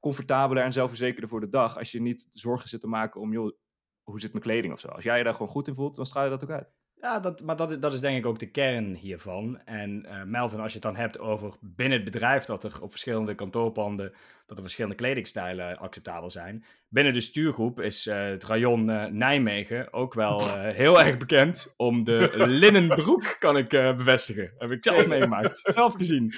comfortabeler 0.00 0.64
en 0.64 0.72
zelfverzekerder 0.72 1.28
voor 1.28 1.40
de 1.40 1.48
dag. 1.48 1.78
Als 1.78 1.92
je 1.92 2.00
niet 2.00 2.28
zorgen 2.30 2.68
zit 2.68 2.80
te 2.80 2.86
maken 2.86 3.20
om, 3.20 3.32
joh, 3.32 3.56
hoe 4.02 4.20
zit 4.20 4.32
mijn 4.32 4.44
kleding 4.44 4.72
of 4.72 4.80
zo. 4.80 4.88
Als 4.88 5.04
jij 5.04 5.18
je 5.18 5.24
daar 5.24 5.32
gewoon 5.32 5.48
goed 5.48 5.68
in 5.68 5.74
voelt, 5.74 5.94
dan 5.94 6.06
straal 6.06 6.24
je 6.24 6.30
dat 6.30 6.42
ook 6.42 6.50
uit. 6.50 6.72
Ja, 7.00 7.20
dat, 7.20 7.42
maar 7.42 7.56
dat, 7.56 7.82
dat 7.82 7.94
is 7.94 8.00
denk 8.00 8.18
ik 8.18 8.26
ook 8.26 8.38
de 8.38 8.50
kern 8.50 8.94
hiervan. 8.94 9.60
En 9.64 10.06
uh, 10.06 10.22
Melvin, 10.22 10.60
als 10.60 10.72
je 10.72 10.78
het 10.78 10.86
dan 10.86 10.96
hebt 10.96 11.18
over 11.18 11.54
binnen 11.60 11.96
het 11.96 12.10
bedrijf 12.10 12.44
dat 12.44 12.64
er 12.64 12.82
op 12.82 12.90
verschillende 12.90 13.34
kantoorpanden, 13.34 14.12
dat 14.46 14.56
er 14.56 14.62
verschillende 14.62 14.96
kledingstijlen 14.96 15.78
acceptabel 15.78 16.30
zijn. 16.30 16.64
Binnen 16.88 17.12
de 17.12 17.20
stuurgroep 17.20 17.80
is 17.80 18.06
uh, 18.06 18.22
het 18.22 18.44
rayon 18.44 18.88
uh, 18.88 19.04
Nijmegen 19.04 19.92
ook 19.92 20.14
wel 20.14 20.58
heel 20.58 21.00
erg 21.00 21.18
bekend 21.18 21.74
om 21.76 22.04
de 22.04 22.32
linnenbroek, 22.62 23.36
kan 23.38 23.56
ik 23.56 23.68
bevestigen. 23.68 24.52
Heb 24.58 24.70
ik 24.70 24.84
zelf 24.84 25.06
meegemaakt, 25.06 25.58
zelf 25.58 25.94
gezien. 25.94 26.32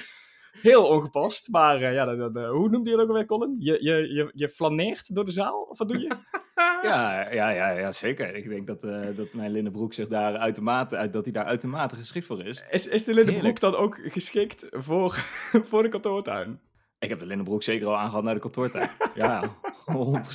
Heel 0.61 0.87
ongepast, 0.87 1.49
maar 1.51 1.81
uh, 1.81 1.93
ja, 1.93 2.05
dat, 2.05 2.35
dat, 2.35 2.47
hoe 2.47 2.69
noemde 2.69 2.91
je 2.91 2.97
dat 2.97 3.05
ook 3.05 3.11
alweer, 3.11 3.27
Colin? 3.27 3.57
Je, 3.59 3.79
je, 3.81 4.15
je, 4.15 4.31
je 4.35 4.49
flaneert 4.49 5.15
door 5.15 5.25
de 5.25 5.31
zaal? 5.31 5.63
Of 5.63 5.79
wat 5.79 5.89
doe 5.89 6.01
je? 6.01 6.17
ja, 6.89 7.33
ja, 7.33 7.49
ja, 7.49 7.71
ja, 7.71 7.93
zeker. 7.93 8.35
Ik 8.35 8.49
denk 8.49 8.67
dat, 8.67 8.85
uh, 8.85 9.17
dat 9.17 9.33
mijn 9.33 9.51
linnenbroek 9.51 9.95
zich 9.95 10.09
daar 10.09 10.37
uitermate, 10.37 11.09
dat 11.11 11.25
hij 11.25 11.33
daar 11.33 11.45
uitermate 11.45 11.97
geschikt 11.97 12.27
voor 12.27 12.45
is. 12.45 12.65
Is, 12.71 12.87
is 12.87 13.05
de 13.05 13.15
linnenbroek 13.15 13.61
dan 13.61 13.75
ook 13.75 14.01
geschikt 14.05 14.67
voor, 14.71 15.13
voor 15.69 15.83
de 15.83 15.89
kantoortuin? 15.89 16.61
Ik 16.99 17.09
heb 17.09 17.19
de 17.19 17.27
linnenbroek 17.27 17.63
zeker 17.63 17.87
al 17.87 17.97
aangehad 17.97 18.23
naar 18.25 18.35
de 18.35 18.41
kantoortuin. 18.41 18.91
ja, 19.15 19.57
100 19.85 20.27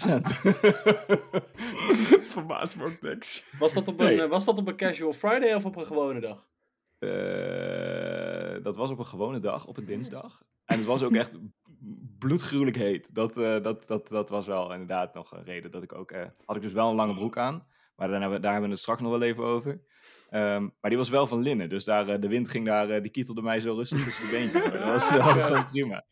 Verbaast 2.29 2.77
me 2.77 2.85
ook 2.85 3.01
niks. 3.01 3.43
Was 3.59 3.73
dat, 3.73 3.87
op 3.87 3.99
een, 3.99 4.15
nee. 4.15 4.27
was 4.27 4.45
dat 4.45 4.57
op 4.57 4.67
een 4.67 4.75
casual 4.75 5.13
Friday 5.13 5.53
of 5.53 5.65
op 5.65 5.75
een 5.75 5.85
gewone 5.85 6.19
dag? 6.19 6.47
Eh, 6.99 8.36
dat 8.63 8.75
was 8.75 8.89
op 8.89 8.99
een 8.99 9.05
gewone 9.05 9.39
dag, 9.39 9.65
op 9.65 9.77
een 9.77 9.85
dinsdag. 9.85 10.41
En 10.65 10.77
het 10.77 10.85
was 10.85 11.03
ook 11.03 11.15
echt 11.15 11.37
bloedgruwelijk 12.19 12.77
heet. 12.77 13.15
Dat, 13.15 13.37
eh, 13.37 13.63
dat, 13.63 13.87
dat, 13.87 14.07
dat 14.07 14.29
was 14.29 14.47
wel 14.47 14.71
inderdaad 14.71 15.13
nog 15.13 15.31
een 15.31 15.43
reden 15.43 15.71
dat 15.71 15.83
ik 15.83 15.93
ook... 15.93 16.11
eh, 16.11 16.25
had 16.45 16.55
ik 16.55 16.61
dus 16.61 16.73
wel 16.73 16.89
een 16.89 16.95
lange 16.95 17.13
broek 17.15 17.37
aan. 17.37 17.67
Maar 17.95 18.07
daar 18.07 18.19
hebben, 18.19 18.37
we, 18.37 18.41
daar 18.43 18.51
hebben 18.51 18.69
we 18.69 18.75
het 18.75 18.83
straks 18.83 19.01
nog 19.01 19.11
wel 19.11 19.21
even 19.21 19.43
over. 19.43 19.81
Ehm, 20.29 20.61
maar 20.61 20.89
die 20.89 20.97
was 20.97 21.09
wel 21.09 21.27
van 21.27 21.41
linnen. 21.41 21.69
Dus 21.69 21.83
daar, 21.83 22.09
eh, 22.09 22.19
de 22.21 22.27
wind 22.27 22.49
ging 22.49 22.65
daar... 22.65 22.89
eh, 22.89 23.01
die 23.01 23.11
kietelde 23.11 23.41
mij 23.41 23.59
zo 23.59 23.73
rustig 23.75 24.03
tussen 24.03 24.23
de 24.25 24.31
beentjes. 24.31 24.63
Maar 24.63 24.71
dat 24.71 24.89
was, 24.89 25.09
dat 25.09 25.23
was 25.23 25.43
gewoon 25.43 25.67
prima. 25.67 26.05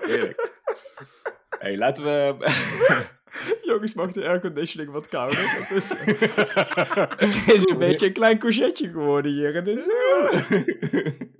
Heerlijk. 0.00 0.52
hey, 1.58 1.76
laten 1.76 2.04
we... 2.04 2.36
Jongens, 3.62 3.94
mag 3.94 4.12
de 4.12 4.28
airconditioning 4.28 4.90
wat 4.90 5.08
kouder? 5.08 5.38
Het 5.38 5.70
is, 5.70 5.88
het 7.26 7.52
is 7.54 7.68
een 7.68 7.78
beetje 7.78 8.06
een 8.06 8.12
klein 8.12 8.38
courgette 8.38 8.88
geworden 8.90 9.32
hier. 9.32 9.54
Het 9.54 9.66
is, 9.66 9.82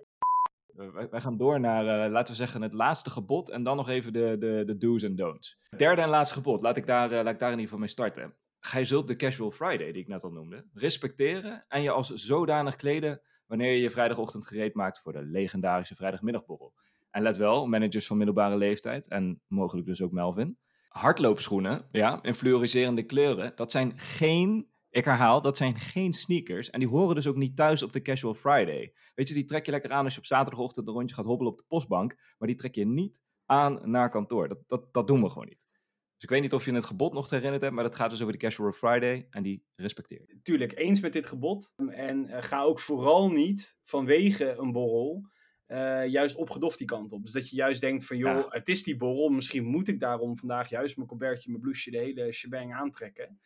Wij, 0.88 1.08
wij 1.10 1.20
gaan 1.20 1.36
door 1.36 1.60
naar, 1.60 2.04
eh, 2.04 2.10
laten 2.10 2.32
we 2.32 2.38
zeggen, 2.38 2.62
het 2.62 2.72
laatste 2.72 3.10
gebod 3.10 3.50
en 3.50 3.62
dan 3.62 3.76
nog 3.76 3.88
even 3.88 4.12
de, 4.12 4.36
de, 4.38 4.62
de 4.66 4.78
do's 4.78 5.02
en 5.02 5.16
don'ts. 5.16 5.58
Derde 5.76 6.02
en 6.02 6.08
laatste 6.08 6.34
gebod, 6.34 6.60
laat 6.60 6.76
ik, 6.76 6.86
daar, 6.86 7.10
eh, 7.10 7.24
laat 7.24 7.32
ik 7.32 7.38
daar 7.38 7.52
in 7.52 7.58
ieder 7.58 7.64
geval 7.64 7.78
mee 7.78 7.88
starten. 7.88 8.34
Gij 8.60 8.84
zult 8.84 9.06
de 9.06 9.16
casual 9.16 9.50
Friday, 9.50 9.92
die 9.92 10.02
ik 10.02 10.08
net 10.08 10.24
al 10.24 10.30
noemde, 10.30 10.66
respecteren 10.72 11.64
en 11.68 11.82
je 11.82 11.90
als 11.90 12.08
zodanig 12.08 12.76
kleden 12.76 13.20
wanneer 13.46 13.72
je 13.72 13.80
je 13.80 13.90
vrijdagochtend 13.90 14.46
gereed 14.46 14.74
maakt 14.74 15.00
voor 15.00 15.12
de 15.12 15.22
legendarische 15.22 15.94
vrijdagmiddagborrel. 15.94 16.74
En 17.10 17.22
let 17.22 17.36
wel, 17.36 17.66
managers 17.66 18.06
van 18.06 18.16
middelbare 18.16 18.56
leeftijd 18.56 19.08
en 19.08 19.42
mogelijk 19.46 19.86
dus 19.86 20.02
ook 20.02 20.12
Melvin. 20.12 20.58
Hardloopschoenen, 20.88 21.88
ja, 21.92 22.18
in 22.22 22.34
fluoriserende 22.34 23.02
kleuren, 23.02 23.52
dat 23.54 23.70
zijn 23.70 23.98
geen, 23.98 24.70
ik 24.90 25.04
herhaal, 25.04 25.40
dat 25.40 25.56
zijn 25.56 25.76
geen 25.78 26.12
sneakers. 26.12 26.70
En 26.70 26.80
die 26.80 26.88
horen 26.88 27.14
dus 27.14 27.26
ook 27.26 27.36
niet 27.36 27.56
thuis 27.56 27.82
op 27.82 27.92
de 27.92 28.02
Casual 28.02 28.34
Friday. 28.34 28.92
Weet 29.14 29.28
je, 29.28 29.34
die 29.34 29.44
trek 29.44 29.64
je 29.66 29.70
lekker 29.70 29.90
aan 29.90 30.04
als 30.04 30.12
je 30.14 30.20
op 30.20 30.26
zaterdagochtend 30.26 30.86
een 30.86 30.92
rondje 30.92 31.14
gaat 31.14 31.24
hobbelen 31.24 31.52
op 31.52 31.58
de 31.58 31.64
postbank. 31.68 32.16
Maar 32.38 32.48
die 32.48 32.56
trek 32.56 32.74
je 32.74 32.86
niet 32.86 33.22
aan 33.46 33.90
naar 33.90 34.10
kantoor. 34.10 34.48
Dat, 34.48 34.58
dat, 34.66 34.92
dat 34.92 35.06
doen 35.06 35.22
we 35.22 35.28
gewoon 35.28 35.48
niet. 35.48 35.68
Dus 36.14 36.28
ik 36.28 36.34
weet 36.34 36.42
niet 36.42 36.54
of 36.54 36.64
je 36.64 36.72
het 36.72 36.84
gebod 36.84 37.12
nog 37.12 37.30
herinnerd 37.30 37.62
hebt, 37.62 37.74
maar 37.74 37.84
dat 37.84 37.94
gaat 37.94 38.10
dus 38.10 38.20
over 38.20 38.32
de 38.32 38.38
Casual 38.38 38.72
Friday 38.72 39.26
en 39.30 39.42
die 39.42 39.64
respecteer 39.74 40.22
je. 40.26 40.40
Tuurlijk, 40.42 40.78
eens 40.78 41.00
met 41.00 41.12
dit 41.12 41.26
gebod. 41.26 41.72
En 41.88 42.26
eh, 42.26 42.42
ga 42.42 42.62
ook 42.62 42.80
vooral 42.80 43.30
niet 43.30 43.78
vanwege 43.84 44.54
een 44.58 44.72
borrel 44.72 45.28
eh, 45.66 46.06
juist 46.06 46.36
opgedoft 46.36 46.78
die 46.78 46.86
kant 46.86 47.12
op. 47.12 47.22
Dus 47.22 47.32
dat 47.32 47.48
je 47.50 47.56
juist 47.56 47.80
denkt 47.80 48.06
van, 48.06 48.16
joh, 48.16 48.38
Ja. 48.38 48.46
het 48.48 48.68
is 48.68 48.82
die 48.82 48.96
borrel. 48.96 49.28
Misschien 49.28 49.64
moet 49.64 49.88
ik 49.88 50.00
daarom 50.00 50.36
vandaag 50.36 50.68
juist 50.68 50.96
mijn 50.96 51.08
colbertje, 51.08 51.50
mijn 51.50 51.62
blouseje, 51.62 51.96
de 51.96 52.02
hele 52.02 52.32
shebang 52.32 52.74
aantrekken. 52.74 53.40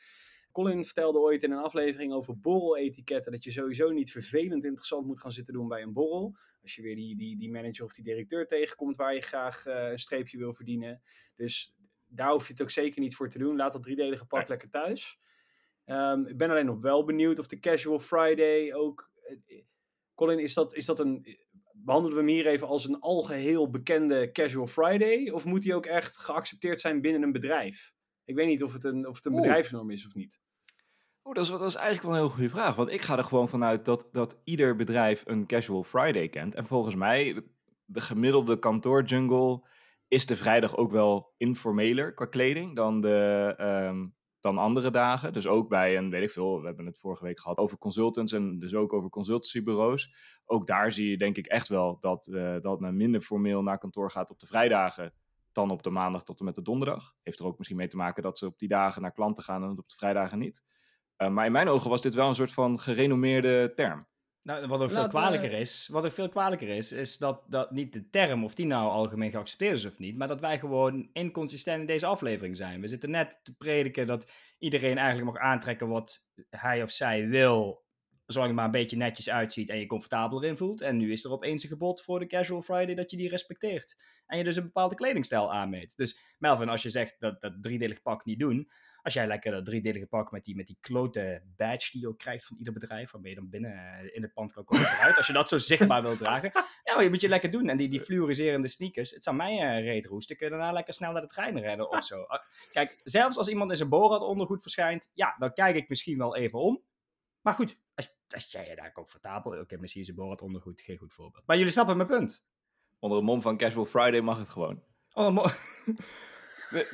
Colin 0.55 0.85
vertelde 0.85 1.19
ooit 1.19 1.43
in 1.43 1.51
een 1.51 1.59
aflevering 1.59 2.13
over 2.13 2.41
borreletiketten 2.41 3.33
dat 3.33 3.45
je 3.45 3.51
sowieso 3.51 3.91
niet 3.91 4.11
vervelend 4.11 4.65
interessant 4.65 5.07
moet 5.07 5.21
gaan 5.21 5.33
zitten 5.33 5.55
doen 5.55 5.69
bij 5.69 5.83
een 5.83 5.93
borrel. 5.93 6.37
Als 6.63 6.75
je 6.75 6.83
weer 6.83 6.95
die, 6.97 7.17
die, 7.17 7.37
die 7.37 7.51
manager 7.51 7.85
of 7.85 7.93
die 7.93 8.05
directeur 8.05 8.47
tegenkomt 8.47 8.97
waar 8.97 9.15
je 9.15 9.21
graag 9.21 9.67
eh, 9.67 9.91
een 9.91 9.99
streepje 9.99 10.39
wil 10.39 10.55
verdienen. 10.55 11.03
Dus 11.37 11.75
daar 12.07 12.31
hoef 12.31 12.47
je 12.47 12.53
het 12.53 12.63
ook 12.63 12.71
zeker 12.71 13.01
niet 13.01 13.17
voor 13.17 13.29
te 13.29 13.39
doen. 13.39 13.57
Laat 13.57 13.73
dat 13.73 13.83
driedelige 13.83 14.27
pak 14.27 14.49
lekker 14.49 14.71
thuis. 14.71 15.19
Ehm, 15.85 16.27
ik 16.27 16.37
ben 16.37 16.51
alleen 16.51 16.67
nog 16.67 16.81
wel 16.81 17.05
benieuwd 17.05 17.39
of 17.39 17.47
de 17.47 17.59
Casual 17.59 17.99
Friday 17.99 18.73
ook. 18.75 19.11
eh, 19.47 19.63
Colin, 20.15 20.39
is 20.39 20.55
dat, 20.55 20.75
is 20.75 20.87
dat 20.87 20.99
een. 20.99 21.27
Behandelen 21.73 22.17
we 22.17 22.23
hem 22.25 22.33
hier 22.33 22.47
even 22.47 22.67
als 22.67 22.89
een 22.89 23.01
algeheel 23.01 23.71
bekende 23.71 24.31
Casual 24.33 24.67
Friday? 24.67 25.31
Of 25.31 25.45
moet 25.45 25.63
die 25.63 25.75
ook 25.75 25.87
echt 25.87 26.19
geaccepteerd 26.19 26.81
zijn 26.81 27.01
binnen 27.01 27.23
een 27.23 27.33
bedrijf? 27.33 27.94
Ik 28.25 28.35
weet 28.35 28.47
niet 28.47 28.62
of 28.62 28.73
het 28.73 28.85
een, 28.85 29.09
of 29.09 29.16
het 29.16 29.25
een 29.25 29.33
Oeh. 29.33 29.43
bedrijfsnorm 29.43 29.90
is 29.90 30.07
of 30.07 30.14
niet. 30.14 30.40
Oh, 31.23 31.35
dat 31.35 31.45
is, 31.45 31.50
dat 31.50 31.61
is 31.61 31.75
eigenlijk 31.75 32.07
wel 32.07 32.14
een 32.14 32.26
heel 32.26 32.35
goede 32.35 32.50
vraag. 32.50 32.75
Want 32.75 32.90
ik 32.90 33.00
ga 33.00 33.19
er 33.19 33.25
gewoon 33.25 33.49
vanuit 33.49 33.85
dat, 33.85 34.09
dat 34.12 34.40
ieder 34.45 34.76
bedrijf 34.76 35.23
een 35.26 35.47
Casual 35.47 35.85
Friday 35.85 36.28
kent. 36.28 36.54
En 36.54 36.66
volgens 36.66 36.95
mij, 36.95 37.33
de, 37.33 37.45
de 37.85 38.00
gemiddelde 38.00 38.59
kantoorjungle 38.59 39.62
is 40.09 40.26
de 40.26 40.37
vrijdag 40.37 40.76
ook 40.76 40.90
wel 40.90 41.35
informeler 41.37 42.14
qua 42.14 42.25
kleding 42.25 42.76
dan, 42.76 43.00
de, 43.00 43.54
ehm, 43.57 44.07
dan 44.40 44.59
andere 44.59 44.90
dagen. 44.90 45.33
Dus 45.33 45.47
ook 45.47 45.69
bij 45.69 45.97
een, 45.97 46.11
weet 46.11 46.23
ik 46.23 46.31
veel, 46.31 46.61
we 46.61 46.66
hebben 46.66 46.87
het 46.87 46.99
vorige 46.99 47.25
week 47.25 47.40
gehad 47.40 47.59
over 47.59 47.78
consultants 47.78 48.33
en 48.33 48.59
dus 48.59 48.75
ook 48.75 48.93
over 48.93 49.11
consultancybureaus. 49.11 50.14
Ook 50.45 50.66
daar 50.66 50.93
zie 50.93 51.11
je 51.11 51.19
denk 51.19 51.37
ik 51.37 51.47
echt 51.47 51.69
wel 51.69 51.97
dat, 52.00 52.26
eh, 52.26 52.57
dat 52.61 52.81
men 52.81 52.97
minder 52.97 53.21
formeel 53.21 53.62
naar 53.62 53.78
kantoor 53.78 54.11
gaat 54.11 54.31
op 54.31 54.40
de 54.40 54.47
vrijdagen 54.47 55.12
dan 55.55 55.71
op 55.71 55.83
de 55.83 55.91
maandag 55.91 56.25
tot 56.25 56.39
en 56.39 56.45
met 56.45 56.55
de 56.55 56.63
donderdag. 56.63 57.14
Heeft 57.23 57.38
er 57.38 57.47
ook 57.47 57.57
misschien 57.59 57.79
mee 57.79 57.88
te 57.88 57.97
maken 57.97 58.23
dat 58.23 58.38
ze 58.38 58.47
op 58.47 58.59
die 58.59 58.69
dagen 58.69 59.03
naar 59.03 59.12
klanten 59.12 59.45
gaan 59.45 59.62
en 59.62 59.71
op 59.71 59.88
de 59.88 59.97
vrijdagen 59.97 60.38
niet. 60.38 60.62
Uh, 61.19 61.29
maar 61.29 61.47
in 61.47 61.53
mijn 61.53 61.69
ogen 61.69 61.90
was 61.90 62.03
dit 62.03 62.14
wel 62.14 62.29
een 62.29 62.35
soort 62.35 62.53
van 62.53 62.79
gerenommeerde 62.79 63.73
term. 63.75 64.07
Nou, 64.43 64.67
wat 64.67 64.81
ook 64.81 64.90
veel 64.90 65.07
kwalijker 65.07 65.53
is, 65.53 65.88
wat 65.93 66.05
ook 66.05 66.12
veel 66.12 66.29
kwalijker 66.29 66.69
is, 66.69 66.93
is 66.93 67.19
dat, 67.19 67.43
dat 67.47 67.71
niet 67.71 67.93
de 67.93 68.11
term, 68.11 68.45
of 68.45 68.55
die 68.55 68.67
nou 68.67 68.90
algemeen 68.90 69.31
geaccepteerd 69.31 69.77
is 69.79 69.85
of 69.85 69.99
niet, 69.99 70.17
maar 70.17 70.29
dat 70.29 70.40
wij 70.40 70.59
gewoon 70.59 71.09
inconsistent 71.12 71.81
in 71.81 71.87
deze 71.87 72.07
aflevering 72.07 72.57
zijn. 72.57 72.81
We 72.81 72.88
zitten 72.88 73.11
net 73.11 73.40
te 73.43 73.57
prediken 73.57 74.07
dat 74.07 74.31
iedereen 74.59 74.99
eigenlijk 74.99 75.33
mag 75.33 75.43
aantrekken 75.43 75.88
wat 75.88 76.29
hij 76.51 76.83
of 76.83 76.90
zij 76.90 77.29
wil, 77.29 77.84
zolang 78.27 78.51
het 78.51 78.57
maar 78.57 78.65
een 78.65 78.81
beetje 78.81 78.97
netjes 78.97 79.31
uitziet 79.31 79.71
en 79.71 79.79
je 79.79 79.87
comfortabel 79.87 80.43
erin 80.43 80.57
voelt. 80.57 80.81
En 80.81 80.97
nu 80.97 81.13
is 81.13 81.25
er 81.25 81.33
opeens 81.33 81.63
een 81.63 81.69
gebod 81.69 82.03
voor 82.03 82.19
de 82.19 82.27
Casual 82.27 82.63
Friday 82.63 82.95
dat 82.95 83.11
je 83.11 83.17
die 83.17 83.29
respecteert. 83.29 83.97
En 84.27 84.39
je 84.39 84.45
dus 84.45 84.57
een 84.57 84.63
bepaalde 84.63 84.95
kledingstijl 84.95 85.53
aanmeet. 85.53 85.97
Dus 85.97 86.19
Melvin, 86.39 86.69
als 86.69 86.83
je 86.83 86.91
zegt 86.91 87.17
dat 87.19 87.41
dat 87.41 87.63
driedelig 87.63 88.03
pak 88.03 88.25
niet 88.25 88.39
doen, 88.39 88.71
als 89.05 89.15
jij 89.15 89.27
lekker 89.27 89.53
dat 89.53 89.65
driedelige 89.65 90.07
pak 90.07 90.31
met 90.31 90.45
die, 90.45 90.57
met 90.57 90.67
die 90.67 90.79
klote 90.81 91.43
badge 91.57 91.91
die 91.91 92.01
je 92.01 92.09
ook 92.09 92.19
krijgt 92.19 92.47
van 92.47 92.57
ieder 92.57 92.73
bedrijf, 92.73 93.11
waarmee 93.11 93.31
je 93.31 93.37
dan 93.39 93.51
binnen 93.51 93.73
eh, 93.73 94.17
in 94.17 94.23
het 94.23 94.33
pand 94.33 94.53
kan 94.53 94.65
komen 94.65 94.87
en 94.87 94.97
eruit, 94.97 95.17
als 95.17 95.27
je 95.27 95.33
dat 95.33 95.49
zo 95.49 95.59
zichtbaar 95.59 96.03
wilt 96.03 96.19
dragen, 96.19 96.51
ja, 96.85 96.95
maar 96.95 97.03
je 97.03 97.11
moet 97.11 97.21
je 97.21 97.29
lekker 97.29 97.51
doen. 97.51 97.69
En 97.69 97.77
die, 97.77 97.89
die 97.89 98.01
fluoriserende 98.01 98.69
sneakers, 98.69 99.11
het 99.11 99.23
zou 99.23 99.37
mij 99.37 99.53
uh, 99.53 99.85
reet 99.85 100.07
roesten, 100.07 100.37
kun 100.37 100.47
je 100.47 100.53
daarna 100.53 100.73
lekker 100.73 100.95
snel 100.95 101.13
naar 101.13 101.21
de 101.21 101.27
trein 101.27 101.61
rennen 101.61 101.91
of 101.91 102.05
zo. 102.05 102.23
Ah, 102.23 102.41
Kijk, 102.73 103.01
zelfs 103.03 103.37
als 103.37 103.49
iemand 103.49 103.71
in 103.71 103.77
zijn 103.77 103.89
Borat 103.89 104.23
ondergoed 104.23 104.63
verschijnt, 104.63 105.11
ja, 105.15 105.37
dan 105.39 105.53
kijk 105.53 105.77
ik 105.77 105.89
misschien 105.89 106.19
wel 106.19 106.37
even 106.37 106.59
om. 106.59 106.83
Maar 107.44 107.54
goed, 107.54 107.78
als, 107.94 108.16
als 108.28 108.52
jij 108.52 108.68
je 108.68 108.76
daar 108.76 108.92
comfortabel... 108.92 109.61
Oké, 109.61 109.76
misschien 109.76 110.02
is 110.02 110.09
een 110.09 110.14
Borat 110.14 110.42
ondergoed 110.42 110.80
geen 110.80 110.98
goed 110.98 111.12
voorbeeld. 111.14 111.46
Maar 111.46 111.57
jullie 111.57 111.72
snappen 111.72 111.96
mijn 111.96 112.09
punt. 112.09 112.46
Onder 112.98 113.18
een 113.18 113.24
mom 113.24 113.42
van 113.42 113.57
Casual 113.57 113.87
Friday 113.87 114.20
mag 114.20 114.38
het 114.38 114.48
gewoon. 114.48 114.83
Oh, 115.12 115.35
mo- 115.35 115.50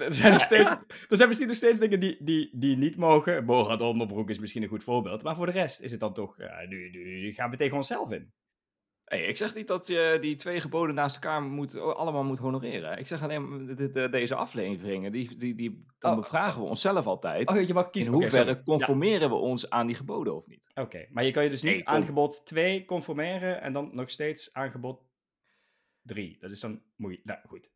er, 0.05 0.15
zijn 0.15 0.33
nog 0.33 0.43
steeds, 0.43 0.69
er 1.11 1.17
zijn 1.17 1.29
misschien 1.29 1.49
nog 1.49 1.57
steeds 1.57 1.79
dingen 1.79 2.01
die, 2.01 2.25
die, 2.25 2.59
die 2.59 2.77
niet 2.77 2.97
mogen. 2.97 3.47
Borat 3.47 3.81
onderbroek 3.81 4.31
is 4.31 4.39
misschien 4.39 4.63
een 4.63 4.69
goed 4.69 4.85
voorbeeld. 4.85 5.23
Maar 5.23 5.37
voor 5.37 5.47
de 5.47 5.53
rest 5.53 5.81
is 5.81 5.91
het 5.91 6.01
dan 6.01 6.15
toch... 6.15 6.39
ja, 6.39 6.67
nu, 6.67 6.91
nu 6.91 7.33
gaan 7.33 7.51
we 7.51 7.57
tegen 7.57 7.77
onszelf 7.77 8.11
in. 8.11 8.33
Hey, 9.11 9.23
ik 9.25 9.37
zeg 9.37 9.55
niet 9.55 9.67
dat 9.69 9.87
je 9.87 10.17
die 10.21 10.37
twee 10.37 10.61
geboden 10.61 10.95
naast 10.95 11.15
elkaar 11.15 11.43
moet, 11.43 11.77
allemaal 11.79 12.25
moet 12.25 12.39
honoreren. 12.39 12.99
Ik 12.99 13.07
zeg 13.07 13.23
alleen, 13.23 13.67
de, 13.77 13.91
de, 13.91 14.09
deze 14.09 14.35
afleveringen, 14.35 15.13
die, 15.13 15.37
die, 15.37 15.55
die, 15.55 15.85
dan 15.99 16.11
Oh. 16.13 16.19
bevragen 16.19 16.63
we 16.63 16.69
onszelf 16.69 17.07
altijd. 17.07 17.49
Oh, 17.51 17.61
je 17.67 17.75
mag 17.75 17.85
in 17.85 17.91
kiezen. 17.91 18.13
Oké, 18.15 18.21
hoeverre 18.23 18.49
sorry. 18.51 18.63
conformeren 18.65 19.29
we 19.29 19.35
ons 19.35 19.71
aan 19.71 19.87
die 19.87 19.97
geboden 19.97 20.35
of 20.37 20.47
niet? 20.47 20.71
Oké, 20.75 21.07
maar 21.11 21.25
je 21.25 21.31
kan 21.31 21.45
je 21.45 21.51
dus 21.51 21.63
niet 21.63 21.73
Nee, 21.73 21.83
kom. 21.83 21.95
aangebod 21.95 22.47
2 22.47 22.85
conformeren 22.85 23.61
en 23.63 23.73
dan 23.73 23.91
nog 23.93 24.11
steeds 24.11 24.53
aangebod 24.53 25.03
3. 26.03 26.37
Dat 26.41 26.51
is 26.51 26.61
dan 26.61 26.83
moeilijk. 26.97 27.25
Nou, 27.25 27.39
goed. 27.47 27.71